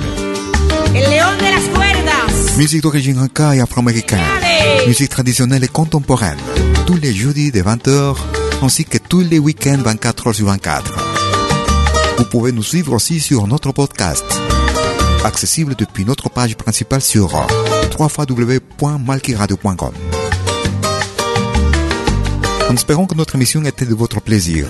El 0.94 1.10
león 1.10 1.36
de 1.36 1.42
las 1.42 1.64
cuerdas. 1.74 2.56
Musique 2.56 2.82
d'origine 2.82 3.18
inca 3.18 3.56
et 3.56 3.60
afro-américaine. 3.60 4.20
Musique 4.86 5.08
traditionnelle 5.08 5.64
et 5.64 5.68
contemporaine. 5.68 6.38
Tous 6.86 6.94
les 6.94 7.12
jeudis 7.12 7.50
de 7.50 7.62
20h, 7.62 8.14
ainsi 8.62 8.84
que 8.84 8.98
tous 8.98 9.22
les 9.22 9.40
week-ends 9.40 9.82
24h 9.84 10.32
sur 10.32 10.46
24. 10.46 10.92
Vous 12.18 12.24
pouvez 12.26 12.52
nous 12.52 12.62
suivre 12.62 12.92
aussi 12.92 13.18
sur 13.18 13.48
notre 13.48 13.72
podcast, 13.72 14.24
accessible 15.24 15.74
depuis 15.74 16.04
notre 16.04 16.30
page 16.30 16.54
principale 16.54 17.02
sur 17.02 17.44
www.malkiradio.com. 17.98 20.23
En 22.74 22.76
espérant 22.76 23.06
que 23.06 23.14
notre 23.14 23.36
émission 23.36 23.64
était 23.64 23.86
de 23.86 23.94
votre 23.94 24.20
plaisir. 24.20 24.66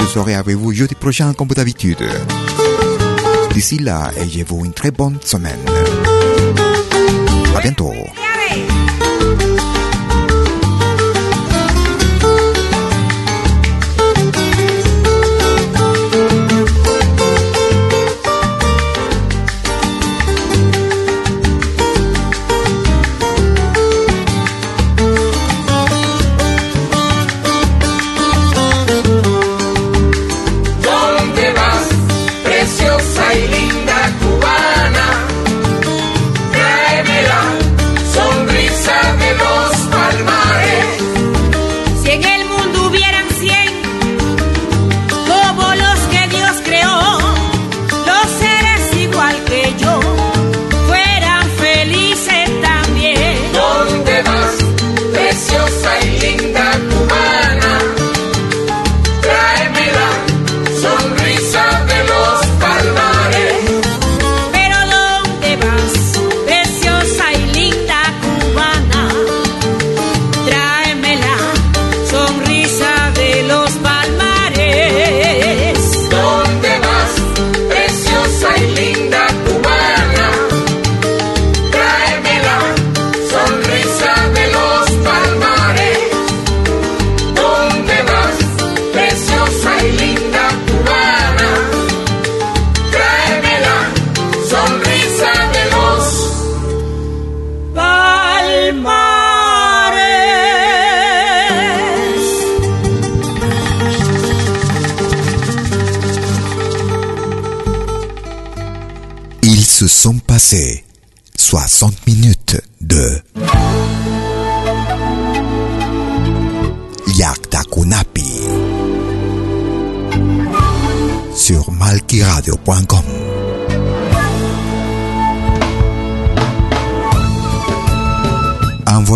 Je 0.00 0.04
serai 0.04 0.34
avec 0.34 0.54
vous 0.54 0.70
jeudi 0.74 0.94
prochain 0.94 1.32
comme 1.32 1.48
d'habitude. 1.48 1.96
D'ici 3.54 3.78
là, 3.78 4.10
ayez-vous 4.18 4.66
une 4.66 4.74
très 4.74 4.90
bonne 4.90 5.16
semaine. 5.24 5.58
À 7.56 7.60
bientôt. 7.62 7.94